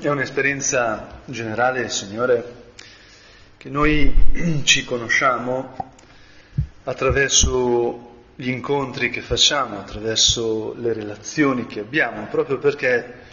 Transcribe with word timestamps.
è 0.00 0.08
un'esperienza 0.08 1.20
generale, 1.26 1.90
Signore, 1.90 2.72
che 3.58 3.68
noi 3.68 4.62
ci 4.64 4.82
conosciamo 4.82 5.76
attraverso 6.84 8.22
gli 8.34 8.48
incontri 8.48 9.10
che 9.10 9.20
facciamo, 9.20 9.78
attraverso 9.78 10.74
le 10.78 10.94
relazioni 10.94 11.66
che 11.66 11.80
abbiamo, 11.80 12.26
proprio 12.30 12.56
perché 12.56 13.24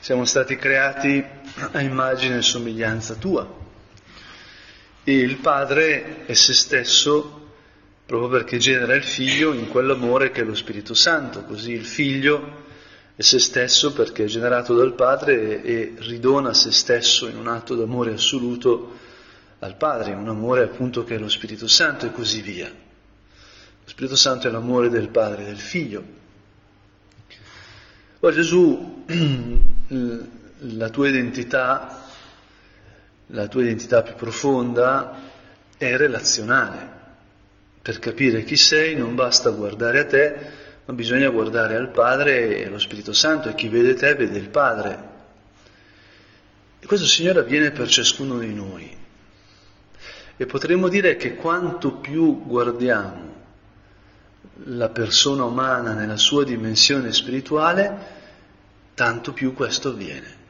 siamo 0.00 0.24
stati 0.24 0.56
creati 0.56 1.24
a 1.70 1.80
immagine 1.80 2.38
e 2.38 2.42
somiglianza 2.42 3.14
tua. 3.14 3.48
E 5.04 5.12
il 5.16 5.36
Padre 5.36 6.26
è 6.26 6.34
se 6.34 6.52
stesso 6.52 7.44
proprio 8.04 8.28
perché 8.28 8.58
genera 8.58 8.96
il 8.96 9.04
Figlio 9.04 9.52
in 9.52 9.68
quell'amore 9.68 10.32
che 10.32 10.40
è 10.40 10.44
lo 10.44 10.56
Spirito 10.56 10.94
Santo, 10.94 11.44
così 11.44 11.70
il 11.70 11.84
Figlio 11.84 12.64
è 13.16 13.22
se 13.22 13.38
stesso 13.38 13.94
perché 13.94 14.24
è 14.24 14.26
generato 14.26 14.74
dal 14.74 14.92
Padre 14.92 15.62
e, 15.62 15.72
e 15.72 15.94
ridona 16.00 16.52
se 16.52 16.70
stesso 16.70 17.26
in 17.28 17.38
un 17.38 17.48
atto 17.48 17.74
d'amore 17.74 18.12
assoluto 18.12 18.98
al 19.60 19.74
Padre, 19.76 20.12
un 20.12 20.28
amore 20.28 20.64
appunto 20.64 21.02
che 21.02 21.14
è 21.14 21.18
lo 21.18 21.30
Spirito 21.30 21.66
Santo 21.66 22.04
e 22.04 22.12
così 22.12 22.42
via. 22.42 22.68
Lo 22.68 23.88
Spirito 23.88 24.16
Santo 24.16 24.48
è 24.48 24.50
l'amore 24.50 24.90
del 24.90 25.08
Padre 25.08 25.44
e 25.44 25.46
del 25.46 25.58
Figlio. 25.58 26.04
Ora 28.20 28.34
Gesù, 28.34 29.04
la 30.58 30.90
tua 30.90 31.08
identità, 31.08 32.04
la 33.28 33.48
tua 33.48 33.62
identità 33.62 34.02
più 34.02 34.14
profonda 34.14 35.22
è 35.78 35.96
relazionale. 35.96 36.94
Per 37.80 37.98
capire 37.98 38.44
chi 38.44 38.56
sei 38.56 38.94
non 38.94 39.14
basta 39.14 39.48
guardare 39.50 40.00
a 40.00 40.04
te, 40.04 40.64
ma 40.86 40.94
bisogna 40.94 41.28
guardare 41.30 41.74
al 41.74 41.90
Padre 41.90 42.58
e 42.58 42.66
allo 42.66 42.78
Spirito 42.78 43.12
Santo 43.12 43.48
e 43.48 43.54
chi 43.54 43.68
vede 43.68 43.94
te 43.94 44.14
vede 44.14 44.38
il 44.38 44.48
Padre. 44.48 45.14
E 46.78 46.86
questo 46.86 47.06
Signore 47.06 47.40
avviene 47.40 47.72
per 47.72 47.88
ciascuno 47.88 48.38
di 48.38 48.54
noi. 48.54 48.96
E 50.36 50.46
potremmo 50.46 50.88
dire 50.88 51.16
che 51.16 51.34
quanto 51.34 51.94
più 51.94 52.44
guardiamo 52.46 53.34
la 54.64 54.88
persona 54.90 55.44
umana 55.44 55.92
nella 55.92 56.16
sua 56.16 56.44
dimensione 56.44 57.12
spirituale, 57.12 58.14
tanto 58.94 59.32
più 59.32 59.54
questo 59.54 59.88
avviene. 59.88 60.44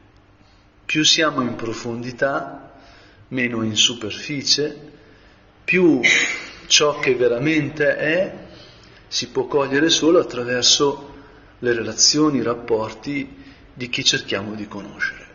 Più 0.85 1.03
siamo 1.03 1.41
in 1.41 1.55
profondità, 1.55 2.73
meno 3.29 3.63
in 3.63 3.75
superficie, 3.75 4.91
più 5.63 5.99
ciò 6.67 6.99
che 6.99 7.15
veramente 7.15 7.97
è 7.97 8.46
si 9.07 9.29
può 9.29 9.45
cogliere 9.45 9.89
solo 9.89 10.19
attraverso 10.19 11.15
le 11.59 11.73
relazioni, 11.73 12.37
i 12.37 12.43
rapporti 12.43 13.43
di 13.73 13.89
chi 13.89 14.03
cerchiamo 14.03 14.53
di 14.53 14.67
conoscere. 14.67 15.25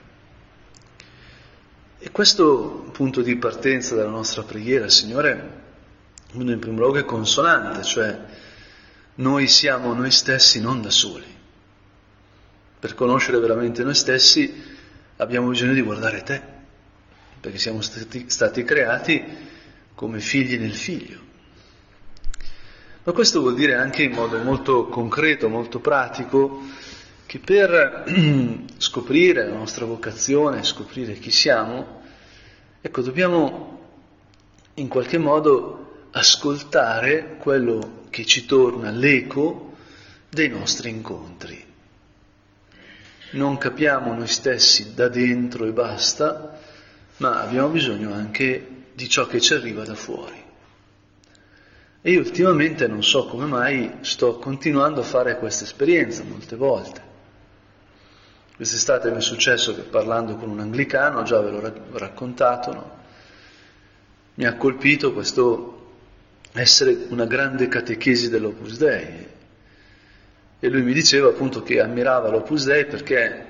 E 1.99 2.11
questo 2.11 2.89
punto 2.93 3.23
di 3.23 3.37
partenza 3.37 3.95
della 3.95 4.11
nostra 4.11 4.43
preghiera, 4.43 4.89
Signore, 4.89 5.61
in 6.33 6.59
primo 6.59 6.79
luogo 6.79 6.99
è 6.99 7.05
consolante, 7.05 7.85
cioè 7.85 8.19
noi 9.17 9.47
siamo 9.47 9.95
noi 9.95 10.11
stessi 10.11 10.61
non 10.61 10.83
da 10.83 10.91
soli. 10.91 11.33
Per 12.81 12.95
conoscere 12.95 13.39
veramente 13.39 13.85
noi 13.85 13.95
stessi 13.95 14.53
abbiamo 15.19 15.51
bisogno 15.51 15.75
di 15.75 15.83
guardare 15.83 16.23
te, 16.23 16.43
perché 17.41 17.59
siamo 17.59 17.81
stati, 17.81 18.29
stati 18.29 18.65
creati 18.65 19.23
come 19.95 20.19
figli 20.19 20.59
nel 20.59 20.75
figlio. 20.75 21.21
Ma 23.05 23.13
questo 23.13 23.41
vuol 23.41 23.55
dire 23.55 23.75
anche 23.75 24.05
in 24.05 24.13
modo 24.13 24.39
molto 24.39 24.87
concreto, 24.87 25.49
molto 25.49 25.81
pratico, 25.81 26.63
che 27.27 27.41
per 27.41 28.05
scoprire 28.79 29.49
la 29.49 29.57
nostra 29.57 29.87
vocazione, 29.87 30.63
scoprire 30.63 31.15
chi 31.15 31.33
siamo, 31.33 32.03
ecco, 32.81 33.01
dobbiamo 33.03 33.81
in 34.75 34.87
qualche 34.87 35.19
modo 35.19 36.07
ascoltare 36.13 37.37
quello 37.39 38.05
che 38.11 38.25
ci 38.25 38.47
torna 38.47 38.91
l'eco 38.91 39.73
dei 40.29 40.49
nostri 40.49 40.91
incontri. 40.91 41.65
Non 43.33 43.59
capiamo 43.59 44.15
noi 44.15 44.29
stessi 44.29 44.95
da 44.95 45.09
dentro 45.09 45.67
e 45.67 45.73
basta, 45.73 46.59
ma 47.17 47.41
abbiamo 47.41 47.69
bisogno 47.69 48.13
anche 48.13 48.85
di 48.95 49.09
ciò 49.09 49.27
che 49.27 49.41
ci 49.41 49.55
arriva 49.55 49.85
da 49.85 49.95
fuori. 49.95 50.42
E 52.05 52.11
io 52.11 52.19
ultimamente 52.19 52.89
non 52.89 53.05
so 53.05 53.27
come 53.27 53.47
mai 53.47 53.99
sto 54.01 54.37
continuando 54.39 55.01
a 55.01 55.05
fare 55.05 55.39
questa 55.39 55.63
esperienza 55.63 56.25
molte 56.25 56.57
volte. 56.57 57.01
Quest'estate 58.57 59.13
mi 59.13 59.19
è 59.19 59.21
successo 59.21 59.73
che 59.73 59.83
parlando 59.83 60.35
con 60.35 60.51
un 60.51 60.59
anglicano, 60.59 61.23
già 61.23 61.41
ve 61.41 61.51
l'ho 61.51 61.73
raccontato, 61.93 62.73
no? 62.73 62.91
mi 64.35 64.47
ha 64.47 64.57
colpito 64.57 65.13
questo 65.13 65.91
essere 66.55 67.07
una 67.11 67.25
grande 67.25 67.69
catechesi 67.69 68.29
dell'Opus 68.29 68.79
Dei. 68.79 69.27
E 70.59 70.69
lui 70.69 70.83
mi 70.83 70.93
diceva 70.93 71.29
appunto 71.29 71.63
che 71.63 71.81
ammirava 71.81 72.31
l'Opus 72.31 72.65
Dei 72.65 72.85
perché 72.85 73.47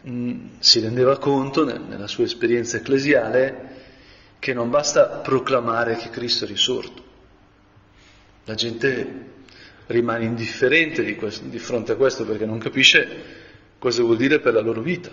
mh, 0.00 0.34
si 0.58 0.80
rendeva 0.80 1.16
conto 1.18 1.64
nella 1.64 2.08
sua 2.08 2.24
esperienza 2.24 2.76
ecclesiale 2.76 3.70
che 4.40 4.52
non 4.52 4.68
basta 4.68 5.06
proclamare 5.06 5.94
che 5.94 6.10
Cristo 6.10 6.44
è 6.44 6.48
risorto. 6.48 7.10
La 8.44 8.54
gente 8.54 9.30
rimane 9.86 10.24
indifferente 10.24 11.02
di, 11.04 11.14
questo, 11.14 11.44
di 11.44 11.58
fronte 11.58 11.92
a 11.92 11.96
questo 11.96 12.24
perché 12.24 12.46
non 12.46 12.58
capisce 12.58 13.40
cosa 13.78 14.02
vuol 14.02 14.16
dire 14.16 14.40
per 14.40 14.54
la 14.54 14.60
loro 14.60 14.80
vita. 14.80 15.10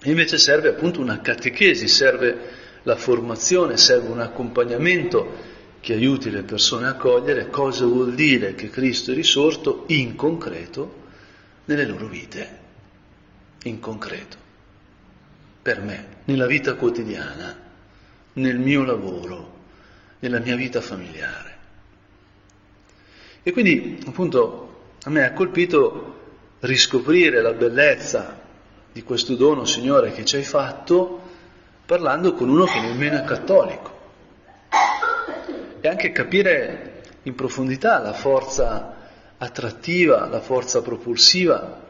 E 0.00 0.10
invece 0.10 0.38
serve 0.38 0.68
appunto 0.68 1.00
una 1.00 1.20
catechesi, 1.20 1.88
serve 1.88 2.66
la 2.82 2.96
formazione, 2.96 3.76
serve 3.76 4.08
un 4.08 4.20
accompagnamento 4.20 5.56
che 5.80 5.92
aiuti 5.92 6.30
le 6.30 6.42
persone 6.42 6.86
a 6.86 6.94
cogliere 6.94 7.48
cosa 7.48 7.84
vuol 7.84 8.14
dire 8.14 8.54
che 8.54 8.70
Cristo 8.70 9.12
è 9.12 9.14
risorto 9.14 9.84
in 9.88 10.14
concreto 10.14 11.06
nelle 11.64 11.84
loro 11.84 12.06
vite, 12.06 12.58
in 13.64 13.80
concreto, 13.80 14.36
per 15.60 15.80
me, 15.80 16.06
nella 16.24 16.46
vita 16.46 16.74
quotidiana, 16.74 17.56
nel 18.34 18.58
mio 18.58 18.84
lavoro, 18.84 19.56
nella 20.20 20.38
mia 20.38 20.56
vita 20.56 20.80
familiare. 20.80 21.47
E 23.48 23.52
quindi 23.52 23.98
appunto 24.06 24.96
a 25.04 25.08
me 25.08 25.24
ha 25.24 25.32
colpito 25.32 26.16
riscoprire 26.60 27.40
la 27.40 27.54
bellezza 27.54 28.38
di 28.92 29.02
questo 29.02 29.36
dono, 29.36 29.64
Signore, 29.64 30.12
che 30.12 30.26
ci 30.26 30.36
hai 30.36 30.42
fatto 30.42 31.18
parlando 31.86 32.34
con 32.34 32.50
uno 32.50 32.66
che 32.66 32.78
nemmeno 32.78 33.16
è 33.16 33.24
cattolico 33.24 34.00
e 35.80 35.88
anche 35.88 36.12
capire 36.12 37.04
in 37.22 37.34
profondità 37.34 37.98
la 38.00 38.12
forza 38.12 38.96
attrattiva, 39.38 40.28
la 40.28 40.40
forza 40.40 40.82
propulsiva 40.82 41.80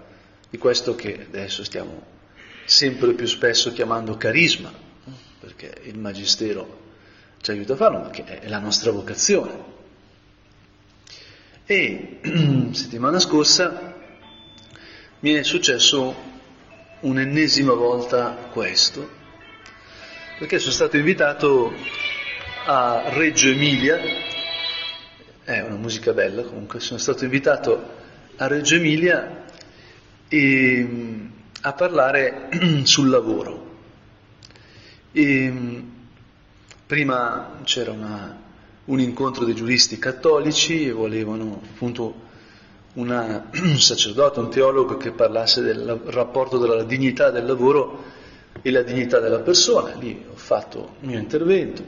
di 0.49 0.59
questo 0.59 0.95
che 0.95 1.27
adesso 1.27 1.65
stiamo 1.65 2.03
sempre 2.67 3.15
più 3.15 3.27
spesso 3.27 3.73
chiamando 3.73 4.17
carisma, 4.17 4.73
perché 5.41 5.75
il 5.87 5.99
Magistero 5.99 6.79
ci 7.41 7.51
aiuta 7.51 7.73
a 7.73 7.77
farlo, 7.77 7.99
ma 7.99 8.11
che 8.11 8.23
è 8.25 8.47
la 8.49 8.61
nostra 8.61 8.93
vocazione. 8.93 9.78
E 11.71 12.21
settimana 12.73 13.19
scorsa 13.19 13.95
mi 15.19 15.33
è 15.33 15.43
successo 15.43 16.15
un'ennesima 17.01 17.75
volta 17.75 18.49
questo, 18.51 19.07
perché 20.39 20.61
sono 20.61 20.73
stato 20.73 20.97
invitato 20.97 21.75
a 22.65 23.11
Reggio 23.11 23.51
Emilia, 23.51 24.01
è 25.45 25.61
una 25.61 25.77
musica 25.77 26.15
bella 26.15 26.41
comunque, 26.41 26.81
sono 26.81 26.99
stato 26.99 27.25
invitato 27.25 27.97
a 28.37 28.47
Reggio 28.47 28.77
Emilia 28.77 29.45
e, 30.27 30.89
a 31.61 31.73
parlare 31.75 32.49
sul 32.85 33.11
lavoro. 33.11 33.77
E, 35.13 35.83
prima 36.87 37.59
c'era 37.65 37.91
una, 37.91 38.48
un 38.89 39.01
incontro 39.01 39.45
dei 39.45 39.55
giuristi 39.55 39.99
cattolici 39.99 40.87
e 40.87 40.93
volevano 40.93 41.61
appunto 41.63 42.27
una, 42.95 43.49
un 43.53 43.79
sacerdote, 43.79 44.41
un 44.41 44.51
teologo 44.51 44.97
che 44.97 45.11
parlasse 45.13 45.63
del 45.63 46.01
rapporto 46.07 46.59
tra 46.59 46.75
la 46.75 46.85
dignità 46.85 47.31
del 47.31 47.47
lavoro 47.47 48.05
e 48.63 48.71
la 48.71 48.83
dignità 48.83 49.21
della 49.21 49.41
persona. 49.41 49.95
Lì 49.95 50.25
ho 50.29 50.37
fatto 50.37 50.97
il 51.01 51.09
mio 51.09 51.19
intervento, 51.19 51.85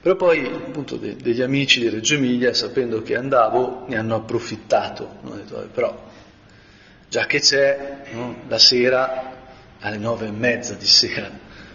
però 0.00 0.16
poi 0.16 0.46
appunto 0.46 0.96
de- 0.96 1.16
degli 1.16 1.42
amici 1.42 1.80
di 1.80 1.90
Reggio 1.90 2.14
Emilia, 2.14 2.54
sapendo 2.54 3.02
che 3.02 3.16
andavo, 3.16 3.84
ne 3.86 3.96
hanno 3.96 4.14
approfittato. 4.16 5.18
Hanno 5.22 5.34
detto, 5.36 5.68
però, 5.72 6.08
già 7.08 7.26
che 7.26 7.40
c'è, 7.40 8.04
no? 8.12 8.36
la 8.48 8.58
sera, 8.58 9.36
alle 9.80 9.98
nove 9.98 10.26
e 10.26 10.30
mezza 10.30 10.72
di 10.72 10.86
sera, 10.86 11.30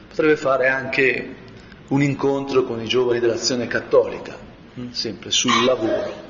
potrebbe 0.07 0.37
fare 0.37 0.69
anche 0.69 1.43
un 1.87 2.01
incontro 2.01 2.63
con 2.63 2.81
i 2.81 2.87
giovani 2.87 3.19
dell'azione 3.19 3.67
cattolica, 3.67 4.37
hm? 4.73 4.89
sempre 4.91 5.31
sul 5.31 5.63
lavoro. 5.63 6.23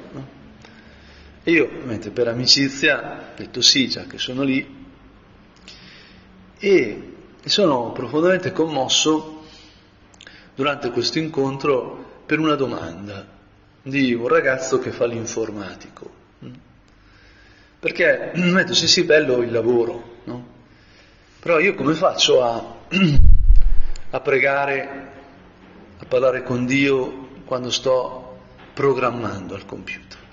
E 1.44 1.52
io, 1.52 1.66
ovviamente, 1.66 2.10
per 2.10 2.28
amicizia, 2.28 3.32
ho 3.34 3.38
detto 3.38 3.62
sì, 3.62 3.88
già 3.88 4.06
che 4.06 4.18
sono 4.18 4.42
lì, 4.42 4.84
e 6.58 7.14
sono 7.44 7.92
profondamente 7.92 8.52
commosso 8.52 9.44
durante 10.56 10.90
questo 10.90 11.20
incontro 11.20 12.22
per 12.26 12.40
una 12.40 12.56
domanda 12.56 13.28
di 13.84 14.14
un 14.14 14.28
ragazzo 14.28 14.80
che 14.80 14.92
fa 14.92 15.06
l'informatico. 15.06 16.24
Perché 17.78 18.32
mi 18.34 18.52
detto, 18.52 18.74
sì 18.74 18.88
sì, 18.88 19.04
bello 19.04 19.44
il 19.44 19.52
lavoro, 19.52 20.22
no? 20.24 20.54
Però 21.40 21.60
io 21.60 21.76
come 21.76 21.94
faccio 21.94 22.42
a, 22.44 22.78
a 24.10 24.20
pregare, 24.22 25.12
a 25.98 26.06
parlare 26.06 26.44
con 26.44 26.66
Dio 26.66 27.30
quando 27.46 27.70
sto 27.72 28.38
programmando 28.74 29.56
al 29.56 29.66
computer? 29.66 30.24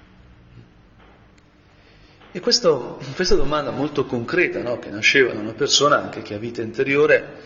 E 2.35 2.41
questo, 2.41 2.99
questa 3.15 3.35
domanda 3.35 3.71
molto 3.71 4.07
concreta, 4.07 4.63
no? 4.63 4.79
che 4.79 4.89
nasceva 4.89 5.35
da 5.35 5.41
una 5.41 5.53
persona 5.53 6.01
anche 6.01 6.23
che 6.23 6.33
ha 6.33 6.39
vita 6.39 6.63
interiore, 6.63 7.41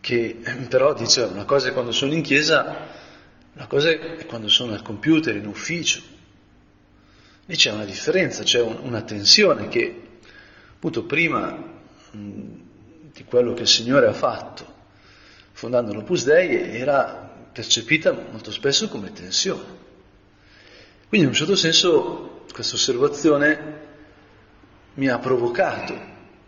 che 0.00 0.36
però 0.68 0.92
dice 0.92 1.22
una 1.22 1.46
cosa 1.46 1.68
è 1.68 1.72
quando 1.72 1.90
sono 1.90 2.12
in 2.12 2.20
chiesa, 2.20 2.86
una 3.54 3.66
cosa 3.66 3.88
è 3.88 4.26
quando 4.26 4.48
sono 4.48 4.74
al 4.74 4.82
computer, 4.82 5.34
in 5.34 5.46
ufficio. 5.46 6.02
Lì 7.46 7.56
c'è 7.56 7.72
una 7.72 7.86
differenza, 7.86 8.42
c'è 8.42 8.60
un, 8.60 8.76
una 8.82 9.00
tensione 9.00 9.68
che 9.68 10.02
appunto 10.74 11.04
prima 11.04 11.50
mh, 12.10 12.20
di 13.14 13.24
quello 13.24 13.54
che 13.54 13.62
il 13.62 13.68
Signore 13.68 14.06
ha 14.06 14.12
fatto, 14.12 14.74
fondando 15.58 15.92
l'Opus 15.92 16.22
Dei, 16.22 16.78
era 16.78 17.34
percepita 17.50 18.12
molto 18.12 18.52
spesso 18.52 18.88
come 18.88 19.12
tensione. 19.12 19.64
Quindi 21.08 21.26
in 21.26 21.32
un 21.32 21.32
certo 21.32 21.56
senso 21.56 22.44
questa 22.52 22.76
osservazione 22.76 23.86
mi 24.94 25.08
ha 25.08 25.18
provocato, 25.18 26.00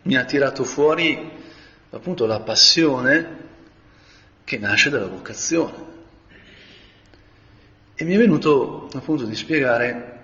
mi 0.02 0.14
ha 0.14 0.24
tirato 0.24 0.62
fuori 0.62 1.28
appunto 1.90 2.24
la 2.24 2.38
passione 2.38 3.48
che 4.44 4.58
nasce 4.58 4.90
dalla 4.90 5.08
vocazione. 5.08 5.74
E 7.96 8.04
mi 8.04 8.14
è 8.14 8.16
venuto 8.16 8.88
appunto 8.94 9.24
di 9.24 9.34
spiegare 9.34 10.20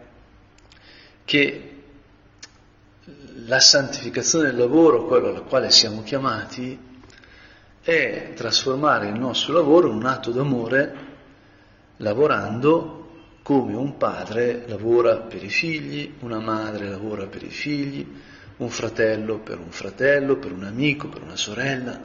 che 1.25 1.83
la 3.47 3.59
santificazione 3.59 4.47
del 4.47 4.59
lavoro, 4.59 5.07
quello 5.07 5.35
al 5.35 5.43
quale 5.43 5.73
siamo 5.73 6.05
chiamati, 6.05 6.95
è 7.87 8.33
trasformare 8.35 9.07
il 9.07 9.17
nostro 9.17 9.53
lavoro 9.53 9.89
in 9.89 9.95
un 9.95 10.07
atto 10.07 10.33
d'amore 10.33 10.95
lavorando 11.99 13.11
come 13.43 13.77
un 13.77 13.97
padre 13.97 14.65
lavora 14.67 15.19
per 15.19 15.45
i 15.45 15.49
figli, 15.49 16.15
una 16.19 16.41
madre 16.41 16.89
lavora 16.89 17.27
per 17.27 17.45
i 17.45 17.49
figli, 17.49 18.05
un 18.57 18.69
fratello 18.71 19.39
per 19.39 19.61
un 19.61 19.71
fratello, 19.71 20.35
per 20.37 20.51
un 20.51 20.65
amico, 20.65 21.07
per 21.07 21.23
una 21.23 21.37
sorella. 21.37 22.03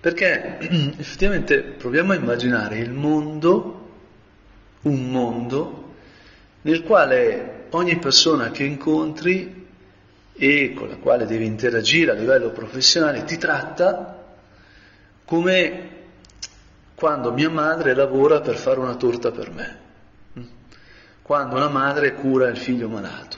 Perché 0.00 0.58
effettivamente 0.98 1.62
proviamo 1.62 2.12
a 2.12 2.16
immaginare 2.16 2.76
il 2.76 2.92
mondo, 2.92 3.88
un 4.82 5.10
mondo, 5.10 5.94
nel 6.60 6.82
quale 6.82 7.68
ogni 7.70 7.98
persona 7.98 8.50
che 8.50 8.64
incontri 8.64 9.61
e 10.34 10.72
con 10.74 10.88
la 10.88 10.96
quale 10.96 11.26
devi 11.26 11.44
interagire 11.44 12.10
a 12.10 12.14
livello 12.14 12.50
professionale 12.50 13.24
ti 13.24 13.36
tratta 13.36 14.24
come 15.24 15.90
quando 16.94 17.32
mia 17.32 17.50
madre 17.50 17.94
lavora 17.94 18.40
per 18.40 18.56
fare 18.56 18.78
una 18.78 18.94
torta 18.94 19.30
per 19.30 19.50
me, 19.50 19.78
quando 21.22 21.56
una 21.56 21.68
madre 21.68 22.14
cura 22.14 22.48
il 22.48 22.56
figlio 22.56 22.88
malato, 22.88 23.36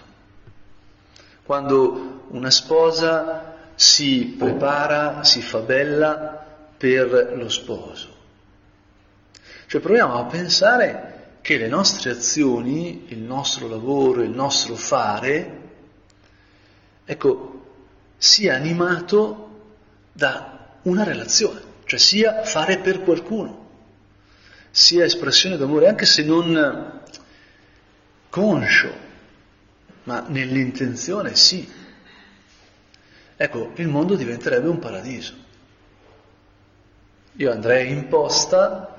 quando 1.44 2.26
una 2.28 2.50
sposa 2.50 3.54
si 3.74 4.34
prepara, 4.38 5.24
si 5.24 5.40
fa 5.40 5.60
bella 5.60 6.44
per 6.76 7.34
lo 7.36 7.48
sposo. 7.48 8.08
Cioè 9.66 9.80
proviamo 9.80 10.18
a 10.18 10.24
pensare 10.24 11.38
che 11.40 11.56
le 11.56 11.68
nostre 11.68 12.10
azioni, 12.10 13.06
il 13.08 13.18
nostro 13.18 13.66
lavoro, 13.66 14.22
il 14.22 14.30
nostro 14.30 14.74
fare, 14.74 15.62
ecco, 17.04 17.62
sia 18.16 18.54
animato 18.54 19.40
da 20.12 20.78
una 20.82 21.04
relazione 21.04 21.72
cioè 21.84 21.98
sia 21.98 22.44
fare 22.44 22.78
per 22.78 23.02
qualcuno, 23.02 23.70
sia 24.70 25.04
espressione 25.04 25.56
d'amore, 25.56 25.88
anche 25.88 26.06
se 26.06 26.24
non 26.24 27.02
conscio, 28.30 28.92
ma 30.04 30.24
nell'intenzione 30.28 31.34
sì. 31.34 31.70
Ecco, 33.36 33.72
il 33.76 33.88
mondo 33.88 34.14
diventerebbe 34.14 34.68
un 34.68 34.78
paradiso. 34.78 35.42
Io 37.36 37.50
andrei 37.50 37.90
in 37.90 38.08
posta 38.08 38.96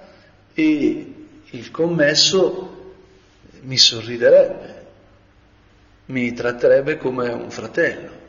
e 0.54 1.14
il 1.50 1.72
commesso 1.72 2.94
mi 3.62 3.78
sorriderebbe, 3.78 4.65
mi 6.08 6.34
tratterebbe 6.34 6.98
come 6.98 7.30
un 7.30 7.50
fratello. 7.50 8.24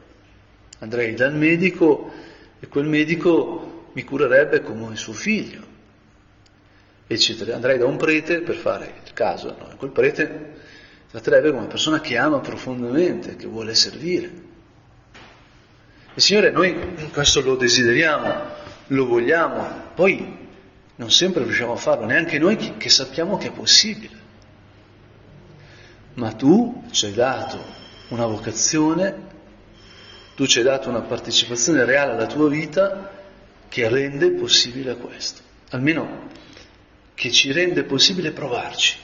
Andrei 0.78 1.14
dal 1.14 1.34
medico 1.34 2.12
e 2.60 2.68
quel 2.68 2.86
medico 2.86 3.90
mi 3.92 4.04
curerebbe 4.04 4.60
come 4.62 4.96
suo 4.96 5.12
figlio, 5.12 5.62
eccetera. 7.06 7.54
Andrei 7.54 7.78
da 7.78 7.86
un 7.86 7.96
prete 7.96 8.40
per 8.40 8.56
fare 8.56 8.92
il 9.04 9.12
caso, 9.12 9.56
no? 9.58 9.74
quel 9.76 9.90
prete 9.90 10.54
tratterebbe 11.10 11.48
come 11.48 11.60
una 11.60 11.70
persona 11.70 12.00
che 12.00 12.16
ama 12.18 12.40
profondamente, 12.40 13.36
che 13.36 13.46
vuole 13.46 13.74
servire. 13.74 14.44
E 16.14 16.20
Signore, 16.20 16.50
noi 16.50 16.74
questo 17.12 17.40
lo 17.40 17.56
desideriamo, 17.56 18.44
lo 18.88 19.06
vogliamo, 19.06 19.90
poi 19.94 20.44
non 20.96 21.10
sempre 21.10 21.42
riusciamo 21.42 21.72
a 21.72 21.76
farlo, 21.76 22.06
neanche 22.06 22.38
noi 22.38 22.76
che 22.76 22.88
sappiamo 22.88 23.36
che 23.36 23.48
è 23.48 23.52
possibile. 23.52 24.24
Ma 26.16 26.32
tu 26.32 26.84
ci 26.90 27.06
hai 27.06 27.12
dato 27.12 27.62
una 28.08 28.26
vocazione, 28.26 29.14
tu 30.34 30.46
ci 30.46 30.58
hai 30.58 30.64
dato 30.64 30.88
una 30.88 31.02
partecipazione 31.02 31.84
reale 31.84 32.12
alla 32.12 32.26
tua 32.26 32.48
vita 32.48 33.12
che 33.68 33.88
rende 33.88 34.30
possibile 34.30 34.96
questo, 34.96 35.42
almeno 35.70 36.28
che 37.14 37.30
ci 37.30 37.52
rende 37.52 37.84
possibile 37.84 38.30
provarci. 38.30 38.96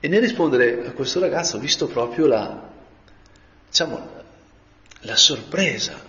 E 0.00 0.08
nel 0.08 0.20
rispondere 0.20 0.86
a 0.86 0.92
questo 0.92 1.20
ragazzo 1.20 1.56
ho 1.56 1.60
visto 1.60 1.88
proprio 1.88 2.26
la, 2.26 2.70
diciamo, 3.68 4.10
la 5.00 5.16
sorpresa 5.16 6.00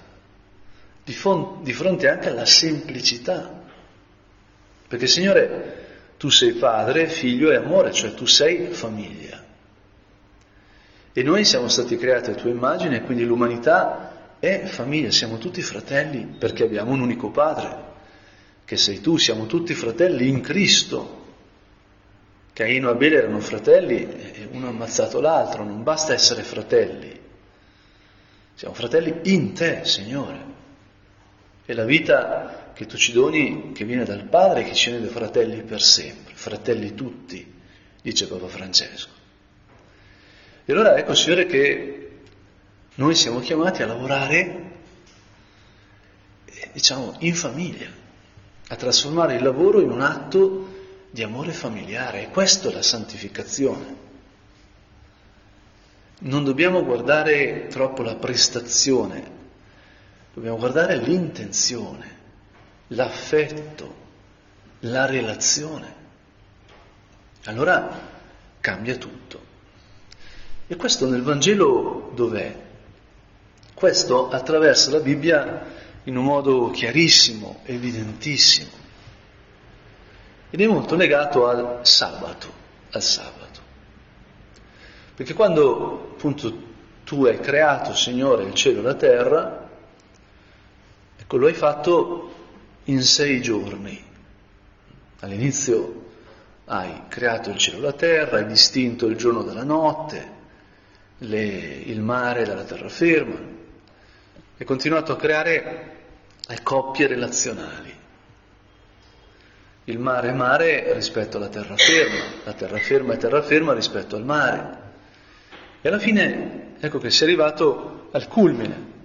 di, 1.03 1.13
fon- 1.13 1.62
di 1.62 1.73
fronte 1.73 2.07
anche 2.07 2.29
alla 2.29 2.45
semplicità. 2.45 3.63
Perché 4.88 5.07
Signore, 5.07 5.87
tu 6.17 6.29
sei 6.29 6.53
padre, 6.53 7.07
figlio 7.07 7.51
e 7.51 7.55
amore, 7.55 7.91
cioè 7.91 8.13
tu 8.13 8.25
sei 8.25 8.67
famiglia. 8.71 9.43
E 11.13 11.24
noi 11.24 11.45
siamo 11.45 11.67
stati 11.67 11.97
creati 11.97 12.31
a 12.31 12.36
tua 12.36 12.50
immagine, 12.50 13.01
quindi 13.01 13.24
l'umanità 13.24 14.36
è 14.39 14.65
famiglia, 14.65 15.09
siamo 15.12 15.38
tutti 15.38 15.62
fratelli 15.62 16.25
perché 16.38 16.63
abbiamo 16.63 16.91
un 16.91 17.01
unico 17.01 17.31
Padre, 17.31 17.86
che 18.65 18.77
sei 18.77 19.01
tu, 19.01 19.17
siamo 19.17 19.45
tutti 19.47 19.74
fratelli 19.74 20.27
in 20.27 20.41
Cristo. 20.41 21.25
Caino 22.53 22.89
e 22.89 22.91
Abele 22.91 23.17
erano 23.17 23.39
fratelli 23.39 24.01
e 24.03 24.47
uno 24.51 24.67
ha 24.67 24.69
ammazzato 24.69 25.19
l'altro, 25.21 25.63
non 25.63 25.83
basta 25.83 26.13
essere 26.13 26.41
fratelli, 26.43 27.19
siamo 28.53 28.74
fratelli 28.74 29.31
in 29.33 29.53
te, 29.53 29.81
Signore. 29.86 30.45
E 31.65 31.74
la 31.74 31.86
vita 31.86 32.66
che 32.77 32.86
tu 32.86 32.96
ci 32.96 33.12
doni, 33.12 33.72
che 33.74 33.86
viene 33.86 34.05
dal 34.05 34.25
Padre, 34.25 34.63
che 34.63 34.75
ci 34.75 34.91
rende 34.91 35.07
fratelli 35.07 35.63
per 35.63 35.81
sempre, 35.81 36.36
fratelli 36.36 36.93
tutti, 36.93 37.53
dice 38.03 38.27
Papa 38.27 38.48
Francesco. 38.48 39.10
E 40.63 40.74
allora 40.74 40.96
ecco, 40.96 41.15
Signore, 41.15 41.48
che 41.48 42.19
noi 42.93 43.15
siamo 43.15 43.39
chiamati 43.39 43.81
a 43.81 43.88
lavorare, 43.88 44.72
diciamo, 46.72 47.15
in 47.22 47.34
famiglia, 47.34 47.89
a 48.67 48.75
trasformare 48.75 49.38
il 49.38 49.41
lavoro 49.41 49.81
in 49.81 49.89
un 49.89 50.01
atto 50.01 50.75
di 51.10 51.24
amore 51.24 51.53
familiare. 51.53 52.25
E 52.25 52.29
questa 52.29 52.69
è 52.69 52.74
la 52.74 52.84
santificazione. 52.84 53.96
Non 56.19 56.43
dobbiamo 56.43 56.84
guardare 56.84 57.65
troppo 57.69 58.03
la 58.03 58.15
prestazione, 58.17 59.31
dobbiamo 60.36 60.57
guardare 60.57 60.98
l'intenzione, 60.98 62.16
l'affetto, 62.88 63.96
la 64.79 65.06
relazione. 65.06 65.96
Allora 67.46 68.00
cambia 68.60 68.96
tutto. 68.96 69.46
E 70.67 70.75
questo 70.75 71.08
nel 71.08 71.24
Vangelo 71.24 72.12
dov'è? 72.13 72.65
Questo 73.74 74.29
attraversa 74.29 74.91
la 74.91 75.00
Bibbia 75.00 75.65
in 76.03 76.17
un 76.17 76.24
modo 76.24 76.72
chiarissimo, 76.72 77.62
evidentissimo. 77.63 78.70
Ed 80.50 80.62
è 80.62 80.67
molto 80.67 80.96
legato 80.96 81.48
al 81.48 81.79
sabato, 81.84 82.51
al 82.91 83.01
sabato. 83.01 83.60
Perché 85.15 85.34
quando 85.34 86.13
appunto 86.13 86.65
tu 87.03 87.25
hai 87.25 87.39
creato, 87.39 87.94
Signore, 87.94 88.44
il 88.44 88.53
cielo 88.53 88.79
e 88.79 88.84
la 88.84 88.94
terra, 88.94 89.70
ecco, 91.17 91.38
lo 91.38 91.48
hai 91.48 91.53
fatto 91.53 92.37
in 92.88 93.01
sei 93.01 93.41
giorni. 93.41 94.03
All'inizio 95.20 96.06
hai 96.65 97.03
creato 97.08 97.50
il 97.50 97.58
cielo 97.58 97.77
e 97.77 97.82
la 97.82 97.94
terra, 97.94 98.38
hai 98.38 98.46
distinto 98.46 99.08
il 99.08 99.15
giorno 99.15 99.44
dalla 99.44 99.63
notte, 99.63 100.36
le, 101.20 101.46
il 101.86 102.01
mare 102.01 102.44
dalla 102.46 102.63
terraferma, 102.63 103.39
hai 104.58 104.65
continuato 104.65 105.13
a 105.13 105.17
creare 105.17 105.96
le 106.48 106.60
coppie 106.63 107.08
relazionali. 107.08 107.96
Il 109.86 110.00
mare 110.00 110.29
è 110.29 110.34
mare 110.34 110.94
rispetto 110.94 111.38
alla 111.38 111.48
terraferma, 111.48 112.24
la 112.44 112.53
terraferma 112.53 113.13
è 113.13 113.17
terraferma 113.17 113.74
rispetto 113.74 114.15
al 114.17 114.25
mare. 114.25 114.86
E 115.82 115.88
alla 115.88 116.00
fine 116.00 116.75
ecco 116.79 117.00
che 117.00 117.10
sei 117.10 117.27
arrivato 117.27 118.10
al 118.12 118.27
culmine, 118.27 118.96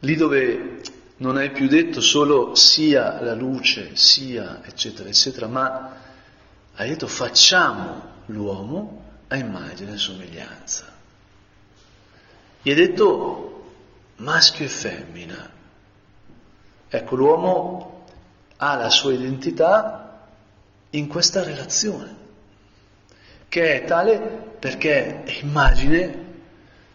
lì 0.00 0.16
dove 0.16 0.80
non 1.20 1.36
hai 1.36 1.50
più 1.50 1.68
detto 1.68 2.00
solo 2.00 2.54
sia 2.54 3.20
la 3.20 3.34
luce, 3.34 3.94
sia 3.94 4.62
eccetera, 4.64 5.08
eccetera, 5.08 5.46
ma 5.46 5.96
hai 6.74 6.88
detto 6.88 7.06
facciamo 7.06 8.02
l'uomo 8.26 9.04
a 9.28 9.36
immagine 9.36 9.94
e 9.94 9.96
somiglianza. 9.98 10.86
Gli 12.62 12.70
hai 12.70 12.74
detto 12.74 13.72
maschio 14.16 14.64
e 14.64 14.68
femmina. 14.68 15.50
Ecco, 16.88 17.16
l'uomo 17.16 18.04
ha 18.56 18.76
la 18.76 18.90
sua 18.90 19.12
identità 19.12 20.26
in 20.90 21.06
questa 21.06 21.42
relazione, 21.42 22.16
che 23.48 23.82
è 23.82 23.84
tale 23.84 24.18
perché 24.58 25.22
è 25.24 25.38
immagine 25.42 26.28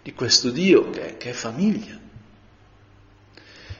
di 0.01 0.13
questo 0.13 0.49
Dio 0.49 0.89
che 0.89 1.09
è, 1.09 1.17
che 1.17 1.29
è 1.29 1.33
famiglia. 1.33 2.04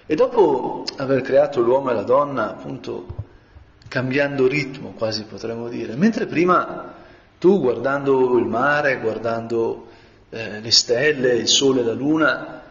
E 0.08 0.14
dopo 0.14 0.84
aver 0.98 1.22
creato 1.22 1.62
l'uomo 1.62 1.90
e 1.90 1.94
la 1.96 2.04
donna, 2.04 2.50
appunto, 2.50 3.24
cambiando 3.88 4.48
ritmo 4.48 4.92
quasi 4.92 5.24
potremmo 5.24 5.68
dire, 5.68 5.96
mentre 5.96 6.28
prima 6.28 6.94
tu 7.40 7.60
guardando 7.60 8.38
il 8.38 8.46
mare, 8.46 9.00
guardando 9.00 9.88
eh, 10.30 10.60
le 10.60 10.72
stelle, 10.72 11.34
il 11.36 11.48
sole, 11.48 11.84
la 11.84 11.94
luna, 11.94 12.62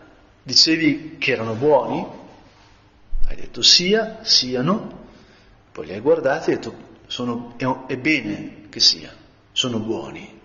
dicevi 0.42 1.16
che 1.18 1.32
erano 1.32 1.54
buoni, 1.54 2.06
hai 3.26 3.36
detto 3.36 3.62
sia, 3.62 4.18
siano, 4.22 5.02
poi 5.72 5.86
li 5.86 5.92
hai 5.92 6.00
guardati 6.00 6.50
e 6.50 6.52
hai 6.52 6.58
detto 6.60 6.74
sono, 7.06 7.54
è, 7.56 7.64
è 7.86 7.96
bene 7.96 8.68
che 8.68 8.78
sia, 8.78 9.12
sono 9.50 9.78
buoni, 9.78 10.40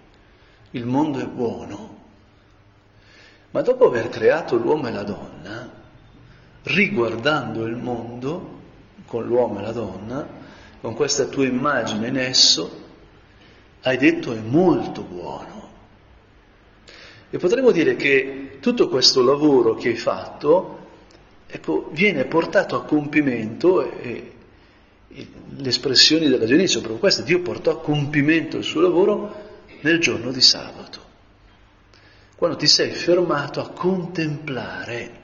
il 0.71 0.85
mondo 0.85 1.19
è 1.19 1.25
buono. 1.25 1.97
Ma 3.51 3.61
dopo 3.61 3.85
aver 3.85 4.09
creato 4.09 4.55
l'uomo 4.55 4.87
e 4.87 4.91
la 4.91 5.03
donna, 5.03 5.78
riguardando 6.63 7.65
il 7.65 7.75
mondo 7.75 8.57
con 9.05 9.25
l'uomo 9.25 9.59
e 9.59 9.61
la 9.61 9.71
donna, 9.71 10.27
con 10.81 10.93
questa 10.93 11.25
tua 11.25 11.45
immagine 11.45 12.07
in 12.07 12.17
esso, 12.17 12.87
hai 13.81 13.97
detto 13.97 14.33
è 14.33 14.39
molto 14.39 15.01
buono. 15.01 15.67
E 17.29 17.37
potremmo 17.37 17.71
dire 17.71 17.95
che 17.95 18.57
tutto 18.59 18.87
questo 18.89 19.23
lavoro 19.23 19.75
che 19.75 19.89
hai 19.89 19.95
fatto 19.95 20.87
ecco, 21.47 21.89
viene 21.91 22.25
portato 22.25 22.75
a 22.75 22.83
compimento 22.83 23.91
e, 23.91 24.33
e 25.07 25.27
le 25.55 25.69
espressioni 25.69 26.27
della 26.27 26.45
Genesi 26.45 26.73
sono 26.73 26.81
proprio 26.81 26.99
queste, 26.99 27.23
Dio 27.23 27.41
portò 27.41 27.71
a 27.71 27.79
compimento 27.79 28.57
il 28.57 28.63
suo 28.63 28.81
lavoro 28.81 29.47
nel 29.81 29.99
giorno 29.99 30.31
di 30.31 30.41
sabato, 30.41 30.99
quando 32.35 32.57
ti 32.57 32.67
sei 32.67 32.91
fermato 32.91 33.61
a 33.61 33.69
contemplare 33.69 35.18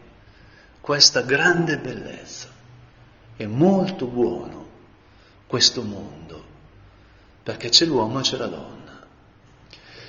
questa 0.86 1.22
grande 1.22 1.80
bellezza. 1.80 2.48
È 3.36 3.46
molto 3.48 4.06
buono 4.06 4.68
questo 5.48 5.82
mondo, 5.82 6.44
perché 7.42 7.70
c'è 7.70 7.86
l'uomo 7.86 8.20
e 8.20 8.22
c'è 8.22 8.38
la 8.38 8.46
donna, 8.46 9.04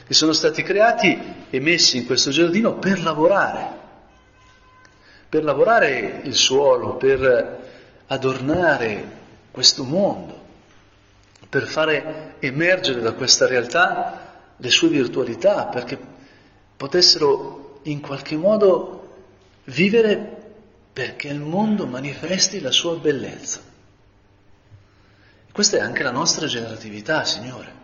che 0.06 0.12
sono 0.12 0.34
stati 0.34 0.62
creati 0.62 1.46
e 1.48 1.60
messi 1.60 1.96
in 1.96 2.04
questo 2.04 2.28
giardino 2.28 2.74
per 2.74 3.02
lavorare, 3.02 3.68
per 5.30 5.44
lavorare 5.44 6.20
il 6.24 6.34
suolo, 6.34 6.96
per 6.96 7.68
adornare 8.08 9.10
questo 9.52 9.82
mondo, 9.82 10.38
per 11.48 11.66
fare 11.66 12.34
emergere 12.40 13.00
da 13.00 13.12
questa 13.12 13.46
realtà 13.46 14.42
le 14.54 14.70
sue 14.70 14.88
virtualità, 14.88 15.64
perché 15.64 15.98
potessero 16.76 17.80
in 17.84 18.02
qualche 18.02 18.36
modo 18.36 19.22
vivere 19.64 20.35
perché 20.96 21.28
il 21.28 21.40
mondo 21.40 21.86
manifesti 21.86 22.58
la 22.58 22.70
sua 22.70 22.96
bellezza. 22.96 23.60
Questa 25.52 25.76
è 25.76 25.80
anche 25.80 26.02
la 26.02 26.10
nostra 26.10 26.46
generatività, 26.46 27.22
Signore. 27.22 27.74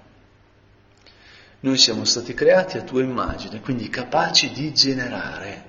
Noi 1.61 1.77
siamo 1.77 2.07
stati 2.07 2.33
creati 2.33 2.79
a 2.79 2.83
tua 2.85 3.03
immagine, 3.03 3.61
quindi 3.61 3.91
capaci 3.91 4.51
di 4.53 4.73
generare, 4.73 5.65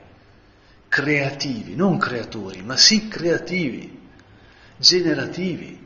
creativi, 0.87 1.75
non 1.75 1.97
creatori, 1.97 2.61
ma 2.61 2.77
sì 2.77 3.09
creativi, 3.09 3.99
generativi. 4.77 5.85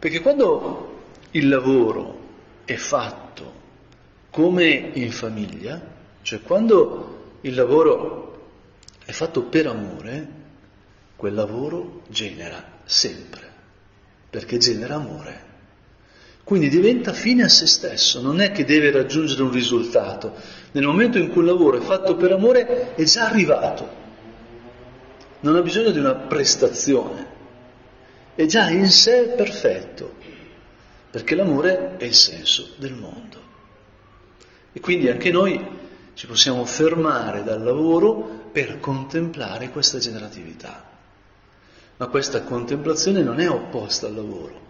Perché 0.00 0.20
quando 0.20 1.02
il 1.30 1.48
lavoro 1.48 2.18
è 2.64 2.74
fatto 2.74 3.52
come 4.30 4.64
in 4.94 5.12
famiglia, 5.12 5.80
cioè 6.22 6.40
quando 6.42 7.36
il 7.42 7.54
lavoro 7.54 8.29
è 9.10 9.12
fatto 9.12 9.42
per 9.42 9.66
amore, 9.66 10.28
quel 11.16 11.34
lavoro 11.34 12.02
genera 12.08 12.78
sempre, 12.84 13.42
perché 14.30 14.56
genera 14.56 14.94
amore. 14.94 15.48
Quindi 16.44 16.68
diventa 16.68 17.12
fine 17.12 17.42
a 17.42 17.48
se 17.48 17.66
stesso, 17.66 18.22
non 18.22 18.40
è 18.40 18.52
che 18.52 18.64
deve 18.64 18.92
raggiungere 18.92 19.42
un 19.42 19.50
risultato. 19.50 20.32
Nel 20.70 20.86
momento 20.86 21.18
in 21.18 21.28
cui 21.28 21.40
il 21.40 21.48
lavoro 21.48 21.78
è 21.78 21.80
fatto 21.80 22.14
per 22.14 22.30
amore 22.30 22.94
è 22.94 23.02
già 23.02 23.26
arrivato, 23.26 23.88
non 25.40 25.56
ha 25.56 25.60
bisogno 25.60 25.90
di 25.90 25.98
una 25.98 26.14
prestazione, 26.14 27.26
è 28.36 28.46
già 28.46 28.70
in 28.70 28.88
sé 28.88 29.34
perfetto, 29.36 30.14
perché 31.10 31.34
l'amore 31.34 31.96
è 31.96 32.04
il 32.04 32.14
senso 32.14 32.74
del 32.76 32.94
mondo. 32.94 33.38
E 34.72 34.78
quindi 34.78 35.08
anche 35.08 35.32
noi 35.32 35.78
ci 36.14 36.26
possiamo 36.26 36.64
fermare 36.64 37.42
dal 37.42 37.62
lavoro 37.62 38.48
per 38.52 38.80
contemplare 38.80 39.70
questa 39.70 39.98
generatività. 39.98 40.84
Ma 41.96 42.06
questa 42.06 42.42
contemplazione 42.42 43.22
non 43.22 43.40
è 43.40 43.48
opposta 43.48 44.06
al 44.06 44.14
lavoro, 44.14 44.60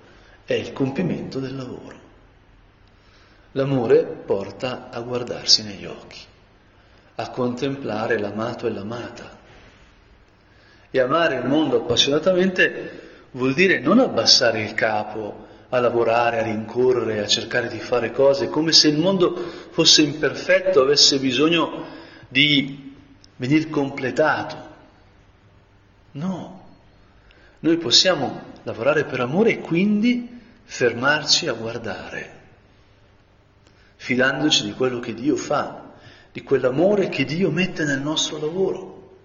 è 0.44 0.54
il 0.54 0.72
compimento 0.72 1.38
del 1.38 1.56
lavoro. 1.56 1.98
L'amore 3.52 4.04
porta 4.04 4.90
a 4.90 5.00
guardarsi 5.00 5.62
negli 5.64 5.84
occhi, 5.84 6.18
a 7.16 7.30
contemplare 7.30 8.18
l'amato 8.18 8.66
e 8.66 8.70
l'amata. 8.70 9.38
E 10.90 11.00
amare 11.00 11.36
il 11.36 11.46
mondo 11.46 11.76
appassionatamente 11.76 13.08
vuol 13.32 13.54
dire 13.54 13.78
non 13.78 13.98
abbassare 13.98 14.62
il 14.62 14.74
capo 14.74 15.46
a 15.70 15.80
lavorare, 15.80 16.40
a 16.40 16.42
rincorrere, 16.42 17.20
a 17.20 17.26
cercare 17.26 17.68
di 17.68 17.78
fare 17.78 18.10
cose 18.10 18.48
come 18.48 18.72
se 18.72 18.88
il 18.88 18.98
mondo 18.98 19.34
fosse 19.70 20.02
imperfetto, 20.02 20.80
avesse 20.80 21.18
bisogno 21.18 21.86
di 22.28 22.94
venire 23.36 23.68
completato. 23.68 24.68
No, 26.12 26.64
noi 27.60 27.76
possiamo 27.76 28.48
lavorare 28.64 29.04
per 29.04 29.20
amore 29.20 29.50
e 29.50 29.58
quindi 29.60 30.38
fermarci 30.64 31.46
a 31.46 31.52
guardare, 31.52 32.38
fidandoci 33.96 34.64
di 34.64 34.72
quello 34.72 34.98
che 34.98 35.14
Dio 35.14 35.36
fa, 35.36 35.92
di 36.32 36.42
quell'amore 36.42 37.08
che 37.08 37.24
Dio 37.24 37.50
mette 37.50 37.84
nel 37.84 38.00
nostro 38.00 38.38
lavoro, 38.38 39.16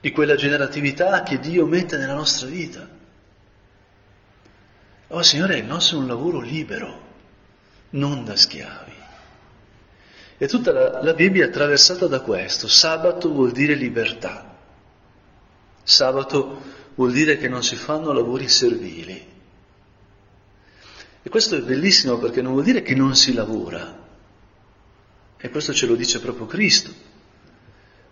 di 0.00 0.10
quella 0.12 0.34
generatività 0.34 1.22
che 1.22 1.38
Dio 1.38 1.66
mette 1.66 1.98
nella 1.98 2.14
nostra 2.14 2.46
vita. 2.46 2.93
Oh 5.08 5.22
Signore, 5.22 5.58
il 5.58 5.64
nostro 5.64 5.98
è 5.98 6.00
un 6.00 6.06
lavoro 6.06 6.40
libero, 6.40 7.00
non 7.90 8.24
da 8.24 8.36
schiavi. 8.36 8.92
E 10.36 10.48
tutta 10.48 10.72
la, 10.72 11.02
la 11.02 11.14
Bibbia 11.14 11.44
è 11.44 11.48
attraversata 11.48 12.06
da 12.06 12.20
questo. 12.20 12.66
Sabato 12.66 13.30
vuol 13.30 13.52
dire 13.52 13.74
libertà. 13.74 14.56
Sabato 15.82 16.62
vuol 16.94 17.12
dire 17.12 17.36
che 17.36 17.48
non 17.48 17.62
si 17.62 17.76
fanno 17.76 18.12
lavori 18.12 18.48
servili. 18.48 19.32
E 21.22 21.30
questo 21.30 21.56
è 21.56 21.60
bellissimo 21.60 22.18
perché 22.18 22.42
non 22.42 22.52
vuol 22.52 22.64
dire 22.64 22.82
che 22.82 22.94
non 22.94 23.14
si 23.14 23.32
lavora. 23.32 24.02
E 25.36 25.50
questo 25.50 25.72
ce 25.72 25.86
lo 25.86 25.94
dice 25.94 26.20
proprio 26.20 26.46
Cristo. 26.46 26.90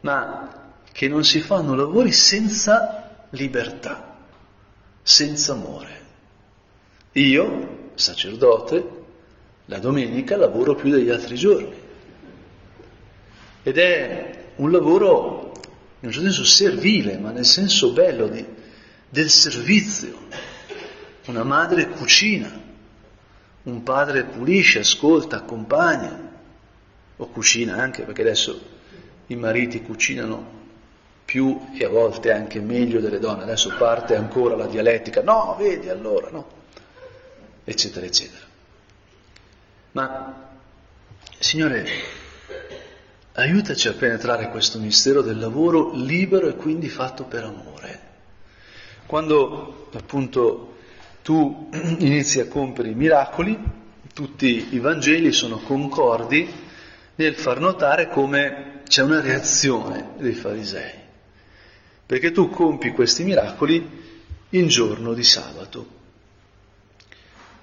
Ma 0.01 0.73
che 0.93 1.09
non 1.09 1.25
si 1.25 1.41
fanno 1.41 1.75
lavori 1.75 2.13
senza 2.13 3.27
libertà, 3.31 4.17
senza 5.03 5.53
amore. 5.53 6.02
Io, 7.13 7.91
sacerdote, 7.95 9.01
la 9.67 9.79
domenica 9.79 10.37
lavoro 10.37 10.75
più 10.75 10.91
degli 10.91 11.11
altri 11.11 11.37
giorni. 11.37 11.75
Ed 13.63 13.79
è 13.79 14.45
un 14.57 14.71
lavoro 14.71 15.53
in 16.01 16.09
un 16.09 16.13
certo 16.13 16.31
senso 16.31 16.45
servile, 16.45 17.19
ma 17.19 17.31
nel 17.31 17.45
senso 17.45 17.93
bello 17.93 18.27
di, 18.27 18.45
del 19.09 19.31
servizio. 19.31 20.19
Una 21.27 21.45
madre 21.45 21.89
cucina, 21.89 22.51
un 23.65 23.83
padre 23.83 24.25
pulisce, 24.25 24.81
ascolta, 24.81 25.37
accompagna, 25.37 26.31
o 27.17 27.27
cucina 27.29 27.77
anche, 27.77 28.03
perché 28.03 28.23
adesso 28.23 28.61
i 29.27 29.37
mariti 29.37 29.83
cucinano 29.83 30.61
più 31.25 31.69
e 31.79 31.85
a 31.85 31.89
volte 31.89 32.33
anche 32.33 32.61
meglio 32.61 33.01
delle 33.01 33.21
donne, 33.21 33.45
adesso 33.45 33.73
parte 33.79 34.17
ancora 34.17 34.57
la 34.57 34.67
dialettica, 34.67 35.23
no, 35.23 35.55
vedi 35.59 35.89
allora, 35.89 36.29
no, 36.31 36.61
eccetera, 37.65 38.07
eccetera. 38.07 38.45
Ma, 39.93 40.51
Signore, 41.39 41.87
aiutaci 43.33 43.89
a 43.89 43.93
penetrare 43.93 44.49
questo 44.51 44.79
mistero 44.79 45.23
del 45.23 45.39
lavoro 45.39 45.93
libero 45.95 46.49
e 46.49 46.57
quindi 46.57 46.89
fatto 46.89 47.25
per 47.25 47.45
amore. 47.45 48.11
Quando 49.07 49.89
appunto 49.93 50.77
tu 51.23 51.69
inizi 51.99 52.41
a 52.41 52.49
compiere 52.49 52.91
i 52.91 52.95
miracoli, 52.95 53.59
tutti 54.13 54.69
i 54.75 54.79
Vangeli 54.79 55.33
sono 55.33 55.59
concordi 55.59 56.49
nel 57.15 57.35
far 57.35 57.61
notare 57.61 58.09
come 58.09 58.81
c'è 58.87 59.03
una 59.03 59.21
reazione 59.21 60.11
dei 60.19 60.35
farisei, 60.35 60.93
perché 62.05 62.31
tu 62.31 62.51
compi 62.51 62.91
questi 62.91 63.25
miracoli 63.25 64.01
in 64.51 64.67
giorno 64.69 65.15
di 65.15 65.25
sabato. 65.25 66.01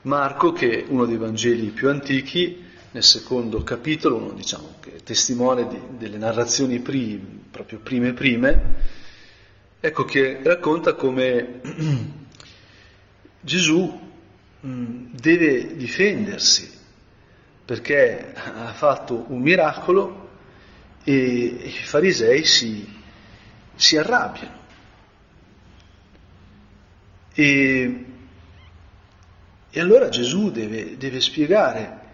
Marco, 0.04 0.54
che 0.54 0.84
è 0.84 0.86
uno 0.88 1.06
dei 1.06 1.18
Vangeli 1.18 1.70
più 1.70 1.90
antichi, 1.90 2.66
nel 2.92 3.04
secondo 3.04 3.64
capitolo, 3.64 4.16
uno 4.16 4.32
diciamo 4.32 4.76
che 4.80 4.96
è 4.96 5.04
testimone 5.04 5.68
di, 5.68 5.80
delle 5.98 6.18
narrazioni 6.18 6.80
prime, 6.80 7.42
proprio 7.52 7.80
prime 7.80 8.14
prime, 8.14 8.76
ecco 9.80 10.06
che 10.06 10.40
racconta 10.44 10.94
come 10.94 11.62
Gesù 13.42 14.08
deve 14.62 15.76
difendersi 15.78 16.78
perché 17.64 18.34
ha 18.34 18.74
fatto 18.74 19.26
un 19.28 19.42
miracolo 19.42 20.28
e 21.04 21.14
i 21.14 21.70
farisei 21.70 22.44
si, 22.44 22.88
si 23.76 23.96
arrabbiano. 23.96 24.58
E, 27.34 28.06
e, 29.72 29.80
allora 29.80 30.10
Gesù 30.10 30.52
deve, 30.52 30.98
deve 30.98 31.22
spiegare 31.22 32.08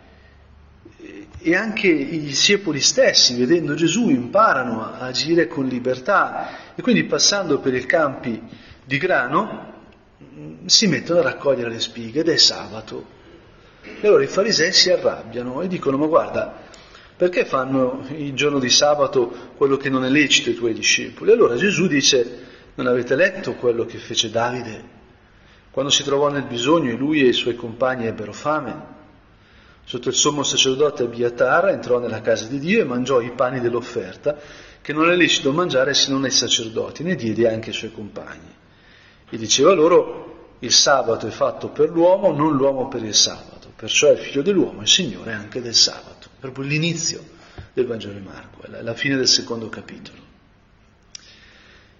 e 1.39 1.55
anche 1.55 1.87
i 1.87 2.19
discepoli 2.21 2.79
stessi, 2.79 3.35
vedendo 3.35 3.75
Gesù, 3.75 4.09
imparano 4.09 4.83
a 4.83 4.99
agire 5.01 5.47
con 5.47 5.67
libertà 5.67 6.73
e 6.73 6.81
quindi 6.81 7.03
passando 7.03 7.59
per 7.59 7.75
i 7.75 7.85
campi 7.85 8.41
di 8.83 8.97
grano 8.97 9.73
si 10.65 10.87
mettono 10.87 11.19
a 11.19 11.23
raccogliere 11.23 11.69
le 11.69 11.79
spighe 11.79 12.21
ed 12.21 12.29
è 12.29 12.37
sabato. 12.37 13.13
E 14.01 14.07
allora 14.07 14.23
i 14.23 14.27
farisei 14.27 14.73
si 14.73 14.89
arrabbiano 14.89 15.61
e 15.61 15.67
dicono 15.67 15.97
ma 15.97 16.07
guarda, 16.07 16.63
perché 17.15 17.45
fanno 17.45 18.05
il 18.09 18.33
giorno 18.33 18.57
di 18.57 18.69
sabato 18.69 19.51
quello 19.55 19.77
che 19.77 19.89
non 19.89 20.03
è 20.03 20.09
lecito 20.09 20.49
ai 20.49 20.55
tuoi 20.55 20.73
discepoli? 20.73 21.31
Allora 21.31 21.55
Gesù 21.55 21.87
dice, 21.87 22.39
non 22.73 22.87
avete 22.87 23.15
letto 23.15 23.53
quello 23.53 23.85
che 23.85 23.99
fece 23.99 24.31
Davide 24.31 24.93
quando 25.75 25.91
si 25.91 26.03
trovò 26.03 26.29
nel 26.29 26.45
bisogno 26.45 26.95
lui 26.95 27.21
e 27.21 27.27
i 27.27 27.33
suoi 27.33 27.57
compagni 27.57 28.07
ebbero 28.07 28.31
fame? 28.31 28.93
Sotto 29.83 30.07
il 30.07 30.15
sommo 30.15 30.41
sacerdote 30.41 31.03
Abiatar 31.03 31.67
entrò 31.67 31.99
nella 31.99 32.21
casa 32.21 32.45
di 32.45 32.59
Dio 32.59 32.79
e 32.79 32.85
mangiò 32.85 33.19
i 33.19 33.31
pani 33.31 33.59
dell'offerta, 33.59 34.37
che 34.79 34.93
non 34.93 35.09
è 35.09 35.15
lecito 35.17 35.51
mangiare 35.51 35.93
se 35.93 36.11
non 36.11 36.23
ai 36.23 36.31
sacerdoti, 36.31 37.03
ne 37.03 37.15
diede 37.15 37.51
anche 37.51 37.71
ai 37.71 37.75
suoi 37.75 37.91
compagni. 37.91 38.55
E 39.29 39.35
diceva 39.35 39.73
loro, 39.73 40.53
il 40.59 40.71
sabato 40.71 41.27
è 41.27 41.31
fatto 41.31 41.67
per 41.67 41.89
l'uomo, 41.89 42.31
non 42.31 42.55
l'uomo 42.55 42.87
per 42.87 43.03
il 43.03 43.13
sabato, 43.13 43.73
perciò 43.75 44.07
è 44.07 44.11
il 44.11 44.19
figlio 44.19 44.43
dell'uomo, 44.43 44.79
il 44.79 44.87
Signore 44.87 45.33
anche 45.33 45.61
del 45.61 45.75
sabato. 45.75 46.29
Proprio 46.39 46.63
l'inizio 46.63 47.21
del 47.73 47.85
Vangelo 47.85 48.13
di 48.13 48.23
Marco, 48.25 48.61
è 48.61 48.81
la 48.81 48.93
fine 48.93 49.17
del 49.17 49.27
secondo 49.27 49.67
capitolo. 49.67 50.24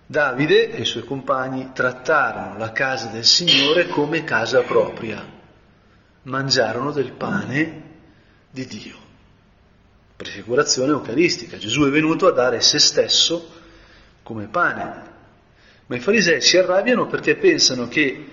Davide 0.08 0.72
e 0.72 0.82
i 0.82 0.86
suoi 0.86 1.04
compagni 1.04 1.72
trattarono 1.74 2.58
la 2.58 2.72
casa 2.72 3.08
del 3.08 3.26
Signore 3.26 3.88
come 3.88 4.24
casa 4.24 4.62
propria 4.62 5.26
mangiarono 6.24 6.92
del 6.92 7.12
pane 7.12 7.84
di 8.52 8.66
Dio. 8.68 8.96
Prefigurazione 10.16 10.92
eucaristica. 10.92 11.58
Gesù 11.58 11.86
è 11.86 11.90
venuto 11.90 12.28
a 12.28 12.32
dare 12.32 12.62
se 12.62 12.78
stesso 12.78 13.52
come 14.22 14.46
pane. 14.46 15.14
Ma 15.88 15.96
i 15.96 16.00
farisei 16.00 16.40
si 16.40 16.58
arrabbiano 16.58 17.08
perché 17.08 17.36
pensano 17.36 17.88
che 17.88 18.28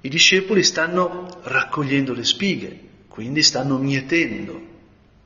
i 0.00 0.08
discepoli 0.08 0.62
stanno 0.62 1.40
raccogliendo 1.42 2.12
le 2.12 2.24
spighe, 2.24 2.80
quindi 3.08 3.42
stanno 3.42 3.76
mietendo, 3.78 4.60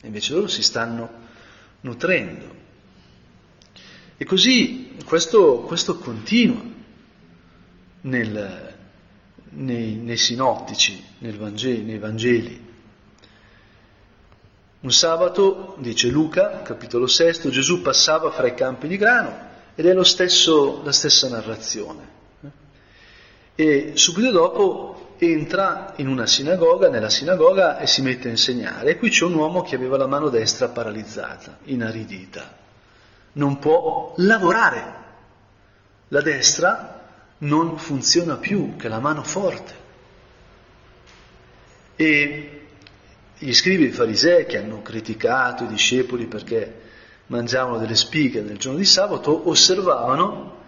invece 0.03 0.33
loro 0.33 0.49
si 0.49 0.63
stanno 0.63 1.11
nutrendo. 1.81 2.61
E 4.23 4.25
così 4.25 4.95
questo, 5.05 5.63
questo 5.67 5.99
continua 5.99 6.63
nel, 8.03 8.75
nei, 9.49 9.95
nei 9.97 10.17
sinottici, 10.17 11.05
Vangeli, 11.37 11.83
nei 11.83 11.99
Vangeli. 11.99 12.67
Un 14.79 14.93
sabato, 14.93 15.75
dice 15.81 16.07
Luca, 16.07 16.63
capitolo 16.63 17.09
6, 17.09 17.51
Gesù 17.51 17.83
passava 17.83 18.31
fra 18.31 18.47
i 18.47 18.55
campi 18.55 18.87
di 18.87 18.97
grano 18.97 19.37
ed 19.75 19.87
è 19.87 20.05
stesso, 20.05 20.83
la 20.85 20.93
stessa 20.93 21.29
narrazione. 21.29 22.09
E 23.57 23.95
subito 23.97 24.31
dopo 24.31 25.17
entra 25.19 25.95
in 25.97 26.07
una 26.07 26.27
sinagoga, 26.27 26.89
nella 26.89 27.11
sinagoga 27.11 27.81
e 27.81 27.89
si 27.89 28.03
mette 28.03 28.29
a 28.29 28.31
insegnare. 28.31 28.91
E 28.91 28.99
qui 28.99 29.11
c'è 29.11 29.25
un 29.25 29.35
uomo 29.35 29.63
che 29.63 29.75
aveva 29.75 29.97
la 29.97 30.07
mano 30.07 30.29
destra 30.29 30.69
paralizzata, 30.69 31.59
inaridita. 31.65 32.62
Non 33.33 33.59
può 33.59 34.15
lavorare. 34.17 35.01
La 36.09 36.21
destra 36.21 37.01
non 37.39 37.79
funziona 37.79 38.37
più, 38.37 38.77
che 38.77 38.89
la 38.89 38.99
mano 38.99 39.23
forte. 39.23 39.81
E 41.97 42.67
gli 43.39 43.53
scrivi 43.53 43.87
i 43.87 43.91
farisei 43.91 44.47
che 44.47 44.59
hanno 44.59 44.83
criticato 44.83 45.65
i 45.65 45.69
discepoli 45.69 46.27
perché 46.27 46.81
mangiavano 47.27 47.79
delle 47.79 47.97
spighe 47.97 48.41
nel 48.43 48.59
giorno 48.59 48.79
di 48.79 48.85
sabato, 48.85 49.49
osservavano 49.49 50.61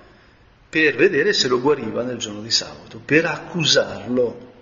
per 0.68 0.96
vedere 0.96 1.32
se 1.32 1.46
lo 1.46 1.60
guariva 1.60 2.02
nel 2.02 2.16
giorno 2.16 2.40
di 2.40 2.50
sabato, 2.50 3.00
per 3.04 3.26
accusarlo. 3.26 4.52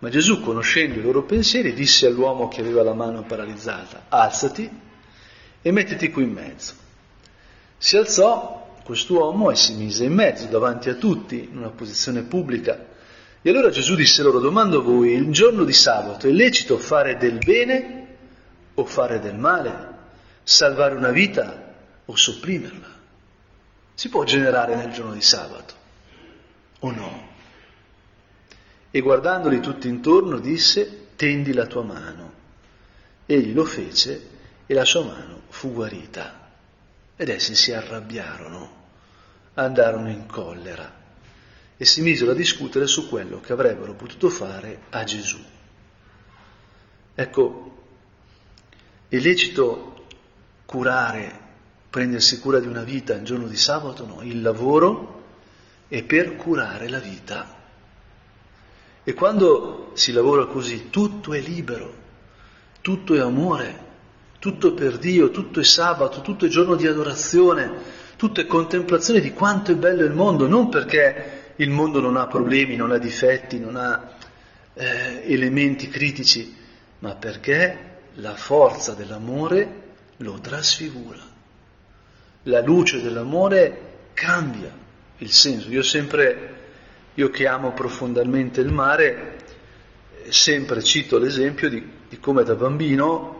Ma 0.00 0.10
Gesù, 0.10 0.42
conoscendo 0.42 0.98
i 0.98 1.02
loro 1.02 1.22
pensieri, 1.22 1.72
disse 1.72 2.06
all'uomo 2.06 2.48
che 2.48 2.60
aveva 2.60 2.82
la 2.82 2.94
mano 2.94 3.22
paralizzata, 3.22 4.04
alzati 4.08 4.86
e 5.62 5.72
mettiti 5.72 6.10
qui 6.10 6.24
in 6.24 6.32
mezzo. 6.32 6.74
Si 7.76 7.96
alzò 7.96 8.76
quest'uomo 8.84 9.50
e 9.50 9.56
si 9.56 9.74
mise 9.74 10.04
in 10.04 10.14
mezzo 10.14 10.46
davanti 10.46 10.88
a 10.88 10.94
tutti, 10.94 11.48
in 11.50 11.58
una 11.58 11.68
posizione 11.68 12.22
pubblica. 12.22 12.86
E 13.40 13.50
allora 13.50 13.70
Gesù 13.70 13.94
disse 13.94 14.22
loro, 14.22 14.40
domando 14.40 14.78
a 14.78 14.82
voi, 14.82 15.12
il 15.12 15.30
giorno 15.30 15.64
di 15.64 15.72
sabato 15.72 16.26
è 16.26 16.30
lecito 16.30 16.78
fare 16.78 17.16
del 17.16 17.38
bene 17.38 18.06
o 18.74 18.84
fare 18.84 19.20
del 19.20 19.36
male? 19.36 19.96
Salvare 20.42 20.94
una 20.94 21.10
vita 21.10 21.74
o 22.04 22.16
sopprimerla? 22.16 22.96
Si 23.94 24.08
può 24.08 24.24
generare 24.24 24.74
nel 24.74 24.90
giorno 24.92 25.12
di 25.12 25.20
sabato 25.20 25.74
o 26.80 26.90
no? 26.90 27.26
E 28.90 29.00
guardandoli 29.00 29.60
tutti 29.60 29.86
intorno 29.88 30.38
disse, 30.38 31.08
tendi 31.14 31.52
la 31.52 31.66
tua 31.66 31.82
mano. 31.82 32.32
Egli 33.26 33.52
lo 33.52 33.64
fece 33.64 34.36
e 34.68 34.74
la 34.74 34.84
sua 34.84 35.02
mano 35.02 35.40
fu 35.48 35.72
guarita. 35.72 36.46
Ed 37.16 37.30
essi 37.30 37.54
si 37.54 37.72
arrabbiarono 37.72 38.76
andarono 39.54 40.08
in 40.08 40.26
collera 40.26 40.94
e 41.76 41.84
si 41.84 42.00
misero 42.00 42.32
a 42.32 42.34
discutere 42.34 42.86
su 42.86 43.08
quello 43.08 43.40
che 43.40 43.52
avrebbero 43.52 43.94
potuto 43.94 44.28
fare 44.28 44.82
a 44.90 45.04
Gesù. 45.04 45.38
Ecco, 47.14 47.76
è 49.08 49.18
lecito 49.18 50.06
curare, 50.64 51.40
prendersi 51.88 52.38
cura 52.40 52.60
di 52.60 52.66
una 52.66 52.82
vita 52.82 53.14
il 53.14 53.24
giorno 53.24 53.46
di 53.46 53.56
sabato? 53.56 54.06
No, 54.06 54.22
il 54.22 54.42
lavoro 54.42 55.22
è 55.88 56.02
per 56.02 56.36
curare 56.36 56.88
la 56.88 56.98
vita. 56.98 57.56
E 59.02 59.14
quando 59.14 59.92
si 59.94 60.12
lavora 60.12 60.46
così, 60.46 60.90
tutto 60.90 61.32
è 61.32 61.40
libero, 61.40 61.94
tutto 62.80 63.14
è 63.14 63.20
amore, 63.20 63.86
tutto 64.38 64.72
per 64.72 64.98
Dio, 64.98 65.30
tutto 65.30 65.60
è 65.60 65.64
sabato, 65.64 66.20
tutto 66.20 66.46
è 66.46 66.48
giorno 66.48 66.76
di 66.76 66.86
adorazione, 66.86 67.70
tutto 68.16 68.40
è 68.40 68.46
contemplazione 68.46 69.20
di 69.20 69.32
quanto 69.32 69.72
è 69.72 69.76
bello 69.76 70.04
il 70.04 70.12
mondo, 70.12 70.46
non 70.46 70.68
perché 70.68 71.52
il 71.56 71.70
mondo 71.70 72.00
non 72.00 72.16
ha 72.16 72.26
problemi, 72.26 72.76
non 72.76 72.92
ha 72.92 72.98
difetti, 72.98 73.58
non 73.58 73.76
ha 73.76 74.16
eh, 74.74 75.22
elementi 75.32 75.88
critici, 75.88 76.54
ma 77.00 77.14
perché 77.14 77.86
la 78.14 78.34
forza 78.34 78.94
dell'amore 78.94 79.86
lo 80.18 80.38
trasfigura. 80.40 81.20
La 82.44 82.60
luce 82.60 83.02
dell'amore 83.02 83.86
cambia 84.14 84.72
il 85.18 85.30
senso. 85.32 85.68
Io 85.70 85.82
sempre, 85.82 86.54
io 87.14 87.30
che 87.30 87.46
amo 87.46 87.72
profondamente 87.72 88.60
il 88.60 88.72
mare, 88.72 89.36
sempre 90.28 90.82
cito 90.82 91.18
l'esempio 91.18 91.68
di, 91.68 91.84
di 92.08 92.18
come 92.18 92.44
da 92.44 92.54
bambino, 92.54 93.37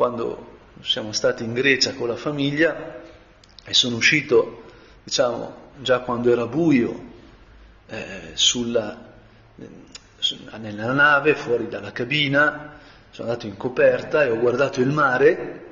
quando 0.00 0.46
siamo 0.80 1.12
stati 1.12 1.44
in 1.44 1.52
Grecia 1.52 1.92
con 1.92 2.08
la 2.08 2.16
famiglia 2.16 3.02
e 3.62 3.74
sono 3.74 3.96
uscito, 3.96 4.62
diciamo, 5.04 5.72
già 5.82 5.98
quando 6.00 6.32
era 6.32 6.46
buio, 6.46 7.04
eh, 7.86 8.30
sulla, 8.32 9.12
nella 10.58 10.92
nave, 10.92 11.34
fuori 11.34 11.68
dalla 11.68 11.92
cabina, 11.92 12.78
sono 13.10 13.28
andato 13.28 13.46
in 13.46 13.58
coperta 13.58 14.24
e 14.24 14.30
ho 14.30 14.38
guardato 14.38 14.80
il 14.80 14.88
mare 14.88 15.64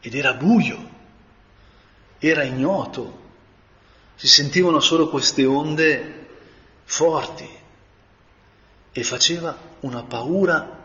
ed 0.00 0.14
era 0.14 0.32
buio, 0.32 0.88
era 2.18 2.42
ignoto, 2.42 3.20
si 4.14 4.28
sentivano 4.28 4.80
solo 4.80 5.10
queste 5.10 5.44
onde 5.44 6.26
forti 6.84 7.48
e 8.92 9.04
faceva 9.04 9.54
una 9.80 10.04
paura 10.04 10.79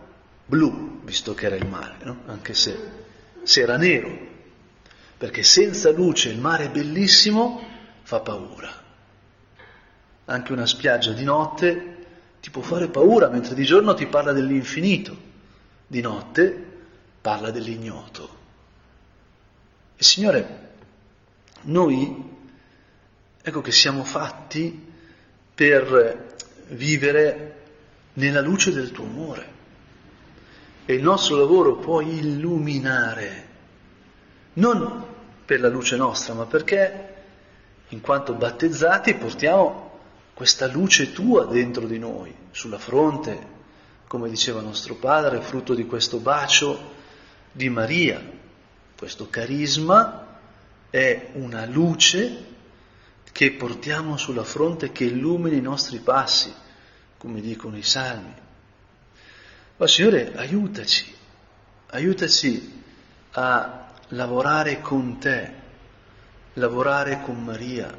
blu, 0.45 1.01
visto 1.03 1.33
che 1.33 1.47
era 1.47 1.55
il 1.55 1.67
mare, 1.67 1.97
no? 2.03 2.21
anche 2.27 2.53
se, 2.53 2.77
se 3.43 3.61
era 3.61 3.77
nero, 3.77 4.33
perché 5.17 5.43
senza 5.43 5.91
luce 5.91 6.29
il 6.29 6.39
mare 6.39 6.69
bellissimo, 6.69 7.63
fa 8.03 8.19
paura. 8.19 8.83
Anche 10.25 10.51
una 10.51 10.65
spiaggia 10.65 11.11
di 11.11 11.23
notte 11.23 11.95
ti 12.39 12.49
può 12.49 12.61
fare 12.61 12.89
paura, 12.89 13.29
mentre 13.29 13.55
di 13.55 13.63
giorno 13.63 13.93
ti 13.93 14.07
parla 14.07 14.33
dell'infinito, 14.33 15.17
di 15.87 16.01
notte 16.01 16.73
parla 17.21 17.49
dell'ignoto. 17.51 18.43
E 19.95 20.03
Signore, 20.03 20.73
noi 21.63 22.33
ecco 23.41 23.61
che 23.61 23.71
siamo 23.71 24.03
fatti 24.03 24.93
per 25.55 26.35
vivere 26.67 27.61
nella 28.13 28.41
luce 28.41 28.71
del 28.71 28.91
tuo 28.91 29.05
amore. 29.05 29.53
E 30.85 30.93
il 30.93 31.01
nostro 31.01 31.35
lavoro 31.37 31.77
può 31.77 32.01
illuminare, 32.01 33.47
non 34.53 35.03
per 35.43 35.59
la 35.59 35.69
luce 35.69 35.95
nostra, 35.95 36.33
ma 36.35 36.45
perché 36.45 37.13
in 37.89 38.01
quanto 38.01 38.33
battezzati 38.33 39.15
portiamo 39.15 39.99
questa 40.33 40.67
luce 40.67 41.11
tua 41.11 41.45
dentro 41.45 41.87
di 41.87 41.97
noi, 41.97 42.33
sulla 42.51 42.77
fronte, 42.77 43.53
come 44.07 44.29
diceva 44.29 44.61
nostro 44.61 44.95
Padre, 44.95 45.41
frutto 45.41 45.73
di 45.73 45.85
questo 45.85 46.17
bacio 46.19 46.93
di 47.51 47.69
Maria. 47.69 48.21
Questo 48.97 49.27
carisma 49.29 50.37
è 50.89 51.29
una 51.33 51.65
luce 51.65 52.53
che 53.31 53.51
portiamo 53.53 54.17
sulla 54.17 54.43
fronte 54.43 54.91
che 54.91 55.05
illumina 55.05 55.55
i 55.55 55.61
nostri 55.61 55.97
passi, 55.99 56.53
come 57.17 57.41
dicono 57.41 57.75
i 57.75 57.83
salmi. 57.83 58.33
Ma 59.77 59.87
Signore, 59.87 60.31
aiutaci, 60.33 61.13
aiutaci 61.87 62.81
a 63.31 63.91
lavorare 64.09 64.79
con 64.79 65.19
te, 65.19 65.51
lavorare 66.53 67.19
con 67.21 67.43
Maria, 67.43 67.93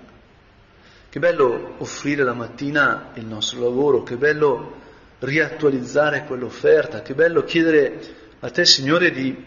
che 1.11 1.19
bello 1.19 1.75
offrire 1.77 2.25
la 2.25 2.33
mattina 2.33 3.11
il 3.17 3.27
nostro 3.27 3.61
lavoro, 3.61 4.03
che 4.05 4.17
bello 4.17 4.75
riattualizzare 5.19 6.25
quell'offerta, 6.25 7.03
che 7.03 7.13
bello 7.13 7.45
chiedere 7.45 8.15
a 8.41 8.51
te, 8.51 8.65
Signore, 8.65 9.11
di, 9.11 9.45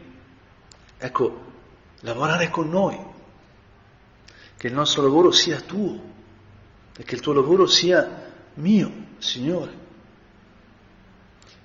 ecco, 1.00 1.44
lavorare 2.02 2.52
con 2.52 2.70
noi, 2.70 2.96
che 4.56 4.68
il 4.68 4.74
nostro 4.74 5.02
lavoro 5.02 5.32
sia 5.32 5.60
tuo 5.62 6.00
e 6.96 7.04
che 7.04 7.16
il 7.16 7.22
tuo 7.22 7.34
lavoro 7.34 7.66
sia 7.66 8.32
mio, 8.54 8.92
Signore. 9.18 9.88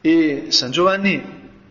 E 0.06 0.48
San 0.50 0.70
Giovanni, 0.70 1.18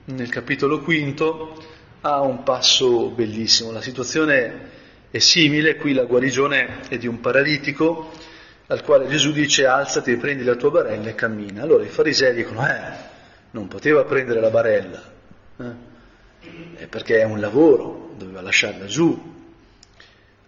nel 0.06 0.30
capitolo 0.30 0.80
quinto, 0.80 1.56
ha 2.02 2.22
un 2.22 2.42
passo 2.42 3.10
bellissimo. 3.10 3.70
La 3.70 3.80
situazione 3.80 4.72
è 5.12 5.20
simile, 5.20 5.76
qui 5.76 5.94
la 5.94 6.06
guarigione 6.06 6.80
è 6.90 6.98
di 6.98 7.06
un 7.06 7.20
paralitico 7.20 8.12
al 8.66 8.84
quale 8.84 9.08
Gesù 9.08 9.32
dice 9.34 9.68
alzati, 9.68 10.16
prendi 10.16 10.44
la 10.44 10.56
tua 10.56 10.72
barella 10.72 11.10
e 11.10 11.14
cammina. 11.14 11.62
Allora 11.62 11.84
i 11.84 11.90
farisei 11.90 12.34
dicono, 12.34 12.68
eh, 12.68 12.92
non 13.52 13.68
poteva 13.68 14.04
prendere 14.04 14.40
la 14.40 14.50
barella, 14.50 15.04
eh, 15.60 16.88
perché 16.88 17.20
è 17.20 17.26
un 17.26 17.40
lavoro, 17.40 18.16
doveva 18.18 18.42
lasciarla 18.42 18.86
giù. 18.86 19.32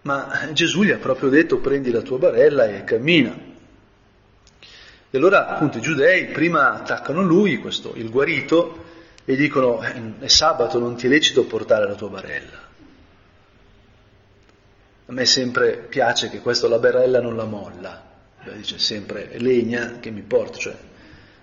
Ma 0.02 0.48
Gesù 0.52 0.82
gli 0.82 0.90
ha 0.90 0.98
proprio 0.98 1.28
detto 1.28 1.58
prendi 1.58 1.92
la 1.92 2.02
tua 2.02 2.18
barella 2.18 2.66
e 2.66 2.82
cammina. 2.82 3.54
E 5.16 5.18
allora 5.18 5.48
appunto 5.48 5.78
i 5.78 5.80
giudei 5.80 6.26
prima 6.26 6.74
attaccano 6.74 7.22
lui, 7.22 7.56
questo, 7.56 7.94
il 7.94 8.10
guarito, 8.10 8.84
e 9.24 9.34
dicono 9.34 9.82
eh, 9.82 10.18
è 10.18 10.28
sabato, 10.28 10.78
non 10.78 10.94
ti 10.94 11.06
è 11.06 11.08
lecito 11.08 11.46
portare 11.46 11.86
la 11.86 11.94
tua 11.94 12.10
barella. 12.10 12.60
A 15.06 15.12
me 15.12 15.24
sempre 15.24 15.86
piace 15.88 16.28
che 16.28 16.40
questo 16.40 16.68
la 16.68 16.78
barella 16.78 17.22
non 17.22 17.34
la 17.34 17.46
molla, 17.46 18.04
dice 18.56 18.78
sempre 18.78 19.30
è 19.30 19.38
legna 19.38 20.00
che 20.00 20.10
mi 20.10 20.20
porto, 20.20 20.58
cioè, 20.58 20.76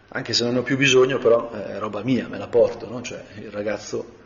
anche 0.10 0.34
se 0.34 0.44
non 0.44 0.54
ne 0.54 0.60
ho 0.60 0.64
più 0.64 0.78
bisogno, 0.78 1.18
però 1.18 1.50
è 1.50 1.80
roba 1.80 2.04
mia, 2.04 2.28
me 2.28 2.38
la 2.38 2.48
porto, 2.48 2.88
no? 2.88 3.02
cioè, 3.02 3.24
il 3.38 3.50
ragazzo, 3.50 4.18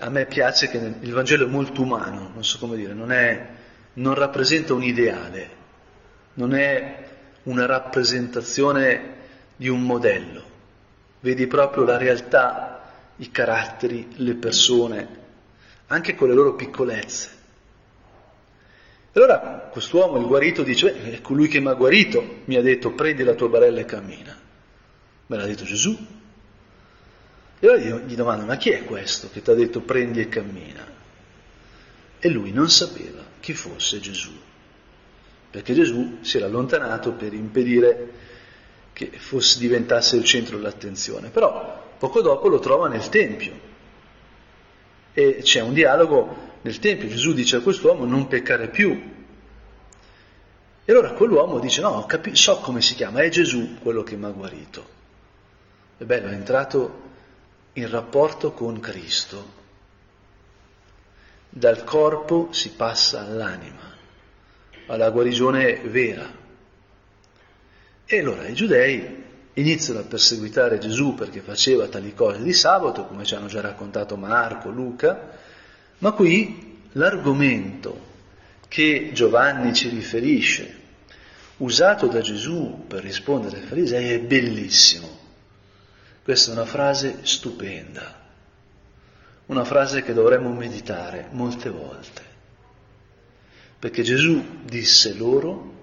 a 0.00 0.10
me 0.10 0.26
piace 0.26 0.68
che 0.68 0.76
il 0.76 1.12
Vangelo 1.14 1.46
è 1.46 1.48
molto 1.48 1.80
umano, 1.80 2.30
non 2.34 2.44
so 2.44 2.58
come 2.58 2.76
dire, 2.76 2.92
non, 2.92 3.10
è, 3.10 3.46
non 3.94 4.12
rappresenta 4.12 4.74
un 4.74 4.82
ideale, 4.82 5.48
non 6.34 6.52
è 6.52 7.06
una 7.48 7.66
rappresentazione 7.66 9.16
di 9.56 9.68
un 9.68 9.82
modello, 9.82 10.42
vedi 11.20 11.46
proprio 11.46 11.84
la 11.84 11.96
realtà, 11.96 12.80
i 13.16 13.30
caratteri, 13.30 14.08
le 14.16 14.34
persone, 14.34 15.08
anche 15.88 16.14
con 16.14 16.28
le 16.28 16.34
loro 16.34 16.54
piccolezze. 16.54 17.36
Allora 19.12 19.68
quest'uomo, 19.72 20.18
il 20.18 20.26
guarito, 20.26 20.62
dice, 20.62 21.10
è 21.10 21.20
colui 21.20 21.48
che 21.48 21.60
mi 21.60 21.68
ha 21.68 21.74
guarito, 21.74 22.42
mi 22.44 22.56
ha 22.56 22.62
detto 22.62 22.92
prendi 22.92 23.24
la 23.24 23.34
tua 23.34 23.48
barella 23.48 23.80
e 23.80 23.84
cammina. 23.84 24.38
Me 25.26 25.36
l'ha 25.36 25.46
detto 25.46 25.64
Gesù. 25.64 25.96
E 27.60 27.66
allora 27.66 27.82
io 27.82 27.98
gli 28.00 28.14
domando, 28.14 28.44
ma 28.44 28.56
chi 28.56 28.70
è 28.70 28.84
questo 28.84 29.30
che 29.32 29.42
ti 29.42 29.50
ha 29.50 29.54
detto 29.54 29.80
prendi 29.80 30.20
e 30.20 30.28
cammina? 30.28 30.86
E 32.20 32.28
lui 32.28 32.52
non 32.52 32.70
sapeva 32.70 33.24
chi 33.40 33.54
fosse 33.54 33.98
Gesù, 33.98 34.32
perché 35.50 35.74
Gesù 35.74 36.18
si 36.20 36.36
era 36.36 36.46
allontanato 36.46 37.12
per 37.12 37.32
impedire 37.32 38.12
che 38.92 39.10
fosse, 39.16 39.58
diventasse 39.58 40.16
il 40.16 40.24
centro 40.24 40.56
dell'attenzione. 40.56 41.30
Però 41.30 41.86
poco 41.98 42.20
dopo 42.20 42.48
lo 42.48 42.58
trova 42.58 42.88
nel 42.88 43.08
Tempio 43.08 43.66
e 45.12 45.40
c'è 45.42 45.60
un 45.60 45.72
dialogo 45.72 46.46
nel 46.62 46.78
Tempio 46.78 47.08
Gesù 47.08 47.32
dice 47.32 47.56
a 47.56 47.60
quest'uomo 47.60 48.04
non 48.04 48.26
peccare 48.26 48.68
più. 48.68 49.16
E 50.84 50.92
allora 50.92 51.12
quell'uomo 51.12 51.58
dice 51.58 51.80
no, 51.80 52.04
capi- 52.06 52.34
so 52.34 52.58
come 52.58 52.80
si 52.80 52.94
chiama, 52.94 53.20
è 53.20 53.28
Gesù 53.28 53.78
quello 53.80 54.02
che 54.02 54.16
mi 54.16 54.24
ha 54.24 54.30
guarito. 54.30 54.96
È 55.96 56.04
bello, 56.04 56.28
è 56.28 56.32
entrato 56.32 57.06
in 57.74 57.90
rapporto 57.90 58.52
con 58.52 58.80
Cristo. 58.80 59.56
Dal 61.48 61.84
corpo 61.84 62.48
si 62.52 62.70
passa 62.70 63.20
all'anima, 63.20 63.87
alla 64.88 65.10
guarigione 65.10 65.80
vera. 65.84 66.30
E 68.04 68.18
allora 68.18 68.46
i 68.46 68.54
giudei 68.54 69.24
iniziano 69.54 70.00
a 70.00 70.04
perseguitare 70.04 70.78
Gesù 70.78 71.14
perché 71.14 71.40
faceva 71.40 71.88
tali 71.88 72.14
cose 72.14 72.42
di 72.42 72.52
sabato, 72.52 73.04
come 73.06 73.24
ci 73.24 73.34
hanno 73.34 73.46
già 73.46 73.60
raccontato 73.60 74.16
Marco, 74.16 74.70
Luca, 74.70 75.36
ma 75.98 76.12
qui 76.12 76.80
l'argomento 76.92 78.06
che 78.68 79.10
Giovanni 79.12 79.74
ci 79.74 79.88
riferisce, 79.88 80.76
usato 81.58 82.06
da 82.06 82.20
Gesù 82.20 82.84
per 82.86 83.02
rispondere 83.02 83.58
ai 83.58 83.66
farisei, 83.66 84.12
è 84.12 84.20
bellissimo. 84.20 85.16
Questa 86.22 86.50
è 86.50 86.54
una 86.54 86.66
frase 86.66 87.18
stupenda, 87.22 88.26
una 89.46 89.64
frase 89.64 90.02
che 90.02 90.12
dovremmo 90.12 90.50
meditare 90.52 91.28
molte 91.30 91.70
volte, 91.70 92.22
perché 93.78 94.02
Gesù 94.02 94.42
disse 94.64 95.14
loro, 95.14 95.74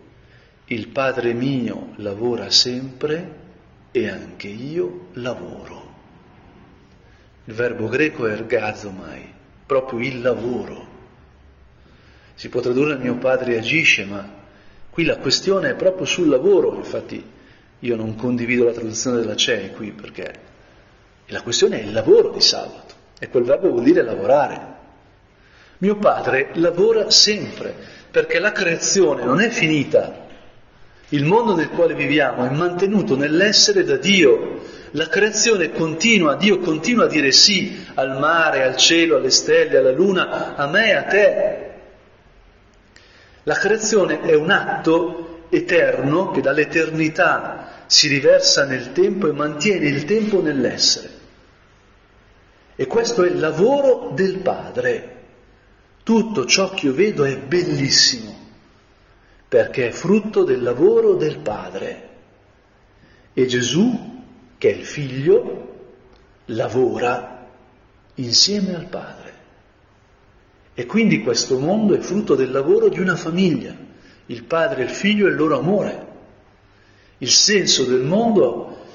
il 0.66 0.88
Padre 0.88 1.34
mio 1.34 1.94
lavora 1.98 2.50
sempre 2.50 3.44
e 3.92 4.10
anche 4.10 4.48
io 4.48 5.08
lavoro. 5.14 5.94
Il 7.46 7.54
verbo 7.54 7.88
greco 7.88 8.26
è 8.26 8.32
ergazomai, 8.32 9.32
proprio 9.66 10.00
il 10.00 10.22
lavoro. 10.22 10.94
Si 12.34 12.50
può 12.50 12.60
tradurre 12.60 12.98
mio 12.98 13.16
padre 13.16 13.58
agisce, 13.58 14.04
ma 14.04 14.30
qui 14.90 15.06
la 15.06 15.18
questione 15.18 15.70
è 15.70 15.76
proprio 15.76 16.06
sul 16.06 16.28
lavoro, 16.28 16.76
infatti 16.76 17.24
io 17.80 17.96
non 17.96 18.16
condivido 18.16 18.66
la 18.66 18.74
traduzione 18.74 19.20
della 19.20 19.36
CEI 19.36 19.72
qui 19.72 19.92
perché 19.92 20.34
la 21.28 21.42
questione 21.42 21.80
è 21.80 21.84
il 21.84 21.94
lavoro 21.94 22.32
di 22.32 22.42
sabato, 22.42 22.94
E 23.20 23.30
quel 23.30 23.44
verbo 23.44 23.70
vuol 23.70 23.84
dire 23.84 24.02
lavorare. 24.02 24.74
Mio 25.80 25.98
padre 25.98 26.52
lavora 26.54 27.10
sempre, 27.10 27.74
perché 28.10 28.40
la 28.40 28.52
creazione 28.52 29.24
non 29.24 29.42
è 29.42 29.50
finita. 29.50 30.24
Il 31.10 31.26
mondo 31.26 31.56
nel 31.56 31.70
quale 31.70 31.94
viviamo 31.94 32.46
è 32.46 32.50
mantenuto 32.50 33.18
nell'essere 33.18 33.84
da 33.84 33.98
Dio. 33.98 34.62
La 34.92 35.08
creazione 35.08 35.72
continua, 35.72 36.36
Dio 36.36 36.60
continua 36.60 37.06
a 37.06 37.10
dire 37.10 37.32
sì 37.32 37.86
al 37.96 38.18
mare, 38.18 38.64
al 38.64 38.78
cielo, 38.78 39.18
alle 39.18 39.30
stelle, 39.30 39.78
alla 39.78 39.92
luna, 39.92 40.56
a 40.56 40.68
me 40.68 40.96
a 40.96 41.04
te. 41.04 41.70
La 43.44 43.56
creazione 43.56 44.22
è 44.22 44.34
un 44.34 44.50
atto 44.50 45.46
eterno 45.50 46.32
che 46.32 46.42
dall'eternità 46.42 47.84
si 47.86 48.08
riversa 48.08 48.66
nel 48.66 48.94
tempo 48.94 49.28
e 49.28 49.34
mantiene 49.34 49.88
il 49.88 50.06
tempo 50.06 50.42
nell'essere. 50.42 51.10
E 52.76 52.88
questo 52.88 53.24
è 53.24 53.28
il 53.28 53.40
lavoro 53.40 54.12
del 54.14 54.38
Padre. 54.38 55.15
Tutto 56.06 56.46
ciò 56.46 56.70
che 56.70 56.86
io 56.86 56.94
vedo 56.94 57.24
è 57.24 57.36
bellissimo, 57.36 58.32
perché 59.48 59.88
è 59.88 59.92
frutto 59.92 60.44
del 60.44 60.62
lavoro 60.62 61.16
del 61.16 61.40
Padre. 61.40 62.10
E 63.34 63.48
Gesù, 63.48 64.22
che 64.60 64.70
è 64.70 64.76
il 64.76 64.86
Figlio, 64.86 65.78
lavora 66.46 67.48
insieme 68.14 68.76
al 68.76 68.86
Padre. 68.86 69.34
E 70.76 70.86
quindi 70.86 71.24
questo 71.24 71.58
mondo 71.58 71.96
è 71.96 72.00
frutto 72.00 72.36
del 72.36 72.52
lavoro 72.52 72.88
di 72.88 73.00
una 73.00 73.16
famiglia, 73.16 73.76
il 74.28 74.44
Padre, 74.44 74.84
il 74.84 74.92
Figlio 74.92 75.26
e 75.26 75.32
il 75.32 75.36
loro 75.36 75.58
amore. 75.58 76.08
Il 77.18 77.32
senso 77.32 77.84
del 77.84 78.04
mondo 78.04 78.86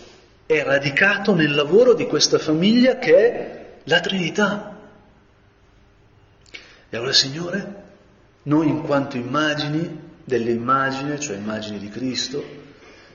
è 0.46 0.62
radicato 0.62 1.34
nel 1.34 1.56
lavoro 1.56 1.92
di 1.92 2.06
questa 2.06 2.38
famiglia 2.38 2.98
che 2.98 3.16
è 3.16 3.66
la 3.82 3.98
Trinità. 3.98 4.69
E 6.90 6.96
allora, 6.96 7.12
Signore, 7.12 7.82
noi 8.42 8.68
in 8.68 8.82
quanto 8.82 9.16
immagini 9.16 10.08
delle 10.24 10.50
immagini, 10.50 11.18
cioè 11.20 11.36
immagini 11.36 11.78
di 11.78 11.88
Cristo, 11.88 12.44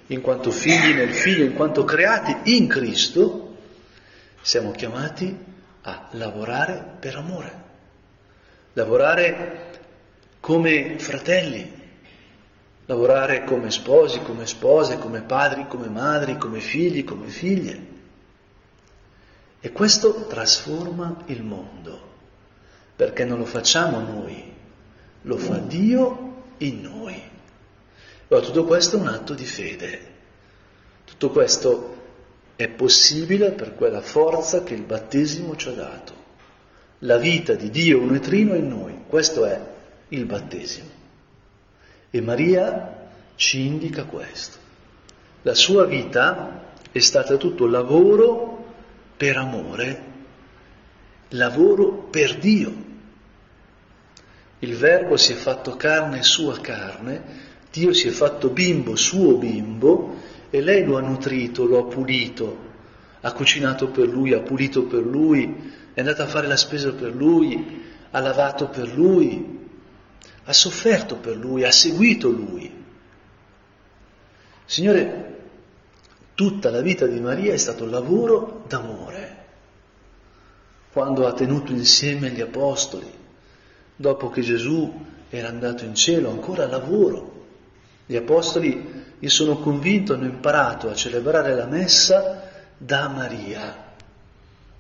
in 0.08 0.22
quanto 0.22 0.50
figli 0.52 0.94
nel 0.94 1.14
Figlio, 1.14 1.44
in 1.44 1.54
quanto 1.54 1.84
creati 1.84 2.56
in 2.56 2.68
Cristo, 2.68 3.58
siamo 4.42 4.72
chiamati 4.72 5.36
a 5.82 6.08
lavorare 6.12 6.96
per 7.00 7.16
amore, 7.16 7.64
lavorare 8.74 9.72
come 10.40 10.98
fratelli, 11.00 11.84
lavorare 12.86 13.44
come 13.44 13.72
sposi, 13.72 14.22
come 14.22 14.46
spose, 14.46 15.00
come 15.00 15.22
padri, 15.22 15.68
come 15.68 15.88
madri, 15.88 16.38
come 16.38 16.60
figli, 16.60 17.04
come 17.04 17.28
figlie. 17.28 17.94
E 19.60 19.72
questo 19.72 20.28
trasforma 20.28 21.24
il 21.26 21.44
mondo, 21.44 22.14
perché 22.96 23.26
non 23.26 23.40
lo 23.40 23.46
facciamo 23.46 24.00
noi, 24.00 24.54
lo 25.24 25.38
fa 25.38 25.58
Dio 25.58 26.44
in 26.60 26.82
noi. 26.82 27.22
Allora 28.28 28.46
tutto 28.46 28.66
questo 28.66 28.98
è 28.98 29.00
un 29.00 29.08
atto 29.08 29.34
di 29.34 29.46
fede, 29.46 30.14
tutto 31.06 31.30
questo 31.30 31.94
è 32.56 32.68
possibile 32.70 33.52
per 33.52 33.76
quella 33.76 34.02
forza 34.02 34.64
che 34.64 34.74
il 34.74 34.84
battesimo 34.84 35.56
ci 35.56 35.70
ha 35.70 35.74
dato. 35.74 36.24
La 37.00 37.18
vita 37.18 37.54
di 37.54 37.70
Dio 37.70 38.00
uno 38.00 38.16
e 38.16 38.20
trino 38.20 38.56
in 38.56 38.68
noi, 38.68 39.02
questo 39.08 39.46
è 39.46 39.62
il 40.10 40.26
battesimo. 40.26 40.90
E 42.10 42.22
Maria 42.22 43.10
ci 43.36 43.66
indica 43.66 44.06
questo. 44.06 44.58
La 45.42 45.54
sua 45.54 45.86
vita 45.86 46.72
è 46.92 47.00
stata 47.00 47.36
tutto 47.36 47.68
lavoro 47.68 48.74
per 49.18 49.38
amore, 49.38 50.04
lavoro 51.30 51.92
per 52.10 52.38
Dio. 52.38 52.85
Il 54.60 54.76
Verbo 54.76 55.18
si 55.18 55.34
è 55.34 55.36
fatto 55.36 55.76
carne, 55.76 56.24
sua 56.24 56.60
carne, 56.60 57.44
Dio 57.72 57.94
si 57.94 58.08
è 58.08 58.12
fatto 58.12 58.50
bimbo, 58.50 58.96
suo 58.96 59.38
bimbo, 59.38 60.16
e 60.50 60.62
lei 60.62 60.86
lo 60.86 60.98
ha 60.98 61.02
nutrito, 61.02 61.66
lo 61.66 61.80
ha 61.80 61.86
pulito, 61.86 62.58
ha 63.22 63.32
cucinato 63.34 63.90
per 63.90 64.08
lui, 64.08 64.34
ha 64.34 64.40
pulito 64.40 64.84
per 64.84 65.06
lui, 65.06 65.74
è 65.94 66.00
andata 66.00 66.24
a 66.24 66.28
fare 66.28 66.48
la 66.48 66.56
spesa 66.56 66.94
per 66.94 67.14
lui, 67.14 67.84
ha 68.12 68.20
lavato 68.20 68.70
per 68.70 68.88
lui, 68.88 69.68
ha 70.46 70.54
sofferto 70.54 71.18
per 71.18 71.36
lui, 71.36 71.64
ha 71.64 71.72
seguito 71.72 72.30
lui. 72.30 72.84
Signore, 74.66 75.36
Tutta 76.36 76.70
la 76.70 76.82
vita 76.82 77.08
di 77.08 77.22
Maria 77.22 77.54
è 77.54 77.58
stato 77.58 77.86
lavoro 77.86 78.66
d'amore. 78.68 79.44
Quando 80.92 81.26
ha 81.26 81.34
tenuto 81.34 81.72
insieme 81.72 82.30
gli 82.30 82.42
apostoli, 82.42 83.10
dopo 83.96 84.30
che 84.30 84.42
Gesù 84.42 84.92
era 85.30 85.48
andato 85.48 85.84
in 85.86 85.96
cielo, 85.96 86.30
ancora 86.30 86.68
lavoro. 86.68 87.34
Gli 88.06 88.16
apostoli, 88.16 89.04
io 89.18 89.30
sono 89.30 89.58
convinto, 89.58 90.14
hanno 90.14 90.26
imparato 90.26 90.90
a 90.90 90.96
celebrare 90.96 91.56
la 91.56 91.66
messa 91.66 92.50
da 92.78 93.08
Maria. 93.08 93.94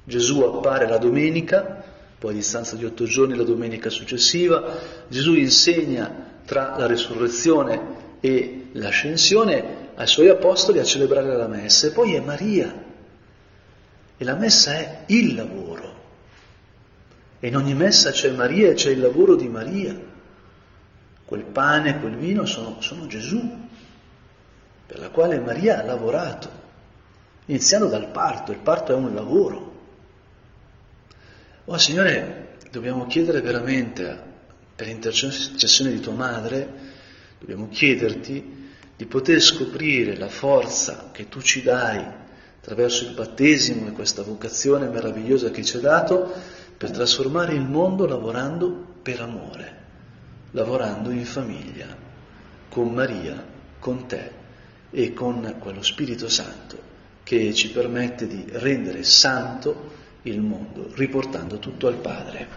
Gesù 0.03 0.41
appare 0.41 0.87
la 0.87 0.97
domenica, 0.97 1.83
poi 2.19 2.31
a 2.33 2.35
distanza 2.35 2.75
di 2.75 2.85
otto 2.85 3.05
giorni 3.05 3.35
la 3.35 3.43
domenica 3.43 3.89
successiva, 3.89 4.77
Gesù 5.07 5.33
insegna 5.33 6.33
tra 6.45 6.75
la 6.77 6.85
risurrezione 6.85 8.03
e 8.19 8.67
l'ascensione 8.73 9.89
ai 9.95 10.07
suoi 10.07 10.29
apostoli 10.29 10.79
a 10.79 10.83
celebrare 10.83 11.35
la 11.35 11.47
messa 11.47 11.87
e 11.87 11.91
poi 11.91 12.13
è 12.13 12.19
Maria. 12.19 12.83
E 14.17 14.23
la 14.23 14.35
messa 14.35 14.73
è 14.73 15.03
il 15.07 15.35
lavoro. 15.35 15.94
E 17.39 17.47
in 17.47 17.55
ogni 17.55 17.73
messa 17.73 18.11
c'è 18.11 18.31
Maria 18.31 18.69
e 18.69 18.73
c'è 18.73 18.91
il 18.91 18.99
lavoro 18.99 19.35
di 19.35 19.47
Maria. 19.47 19.97
Quel 21.25 21.43
pane, 21.43 21.99
quel 21.99 22.15
vino 22.15 22.45
sono, 22.45 22.81
sono 22.81 23.07
Gesù, 23.07 23.67
per 24.85 24.99
la 24.99 25.09
quale 25.09 25.39
Maria 25.39 25.79
ha 25.79 25.83
lavorato, 25.83 26.49
iniziando 27.45 27.87
dal 27.87 28.09
parto. 28.09 28.51
Il 28.51 28.59
parto 28.59 28.93
è 28.93 28.95
un 28.95 29.13
lavoro. 29.13 29.73
Oh 31.65 31.77
Signore, 31.77 32.57
dobbiamo 32.71 33.07
chiedere 33.07 33.41
veramente, 33.41 34.33
per 34.75 34.87
l'intercessione 34.87 35.91
di 35.91 35.99
tua 35.99 36.13
madre, 36.13 36.67
dobbiamo 37.39 37.69
chiederti 37.69 38.63
di 38.95 39.05
poter 39.05 39.41
scoprire 39.41 40.15
la 40.15 40.29
forza 40.29 41.09
che 41.11 41.27
tu 41.27 41.41
ci 41.41 41.61
dai 41.61 42.23
attraverso 42.59 43.03
il 43.05 43.13
battesimo 43.13 43.87
e 43.87 43.91
questa 43.91 44.23
vocazione 44.23 44.87
meravigliosa 44.87 45.51
che 45.51 45.63
ci 45.63 45.75
hai 45.75 45.81
dato 45.81 46.33
per 46.77 46.91
trasformare 46.91 47.53
il 47.53 47.61
mondo 47.61 48.05
lavorando 48.05 48.69
per 49.01 49.21
amore, 49.21 49.75
lavorando 50.51 51.11
in 51.11 51.25
famiglia, 51.25 51.95
con 52.69 52.93
Maria, 52.93 53.43
con 53.79 54.05
te 54.07 54.31
e 54.91 55.13
con 55.13 55.55
quello 55.59 55.81
Spirito 55.81 56.29
Santo 56.29 56.93
che 57.23 57.53
ci 57.53 57.71
permette 57.71 58.27
di 58.27 58.45
rendere 58.51 59.03
santo 59.03 59.93
il 60.23 60.41
mondo, 60.41 60.91
riportando 60.93 61.57
tutto 61.57 61.87
al 61.87 61.95
Padre. 61.95 62.47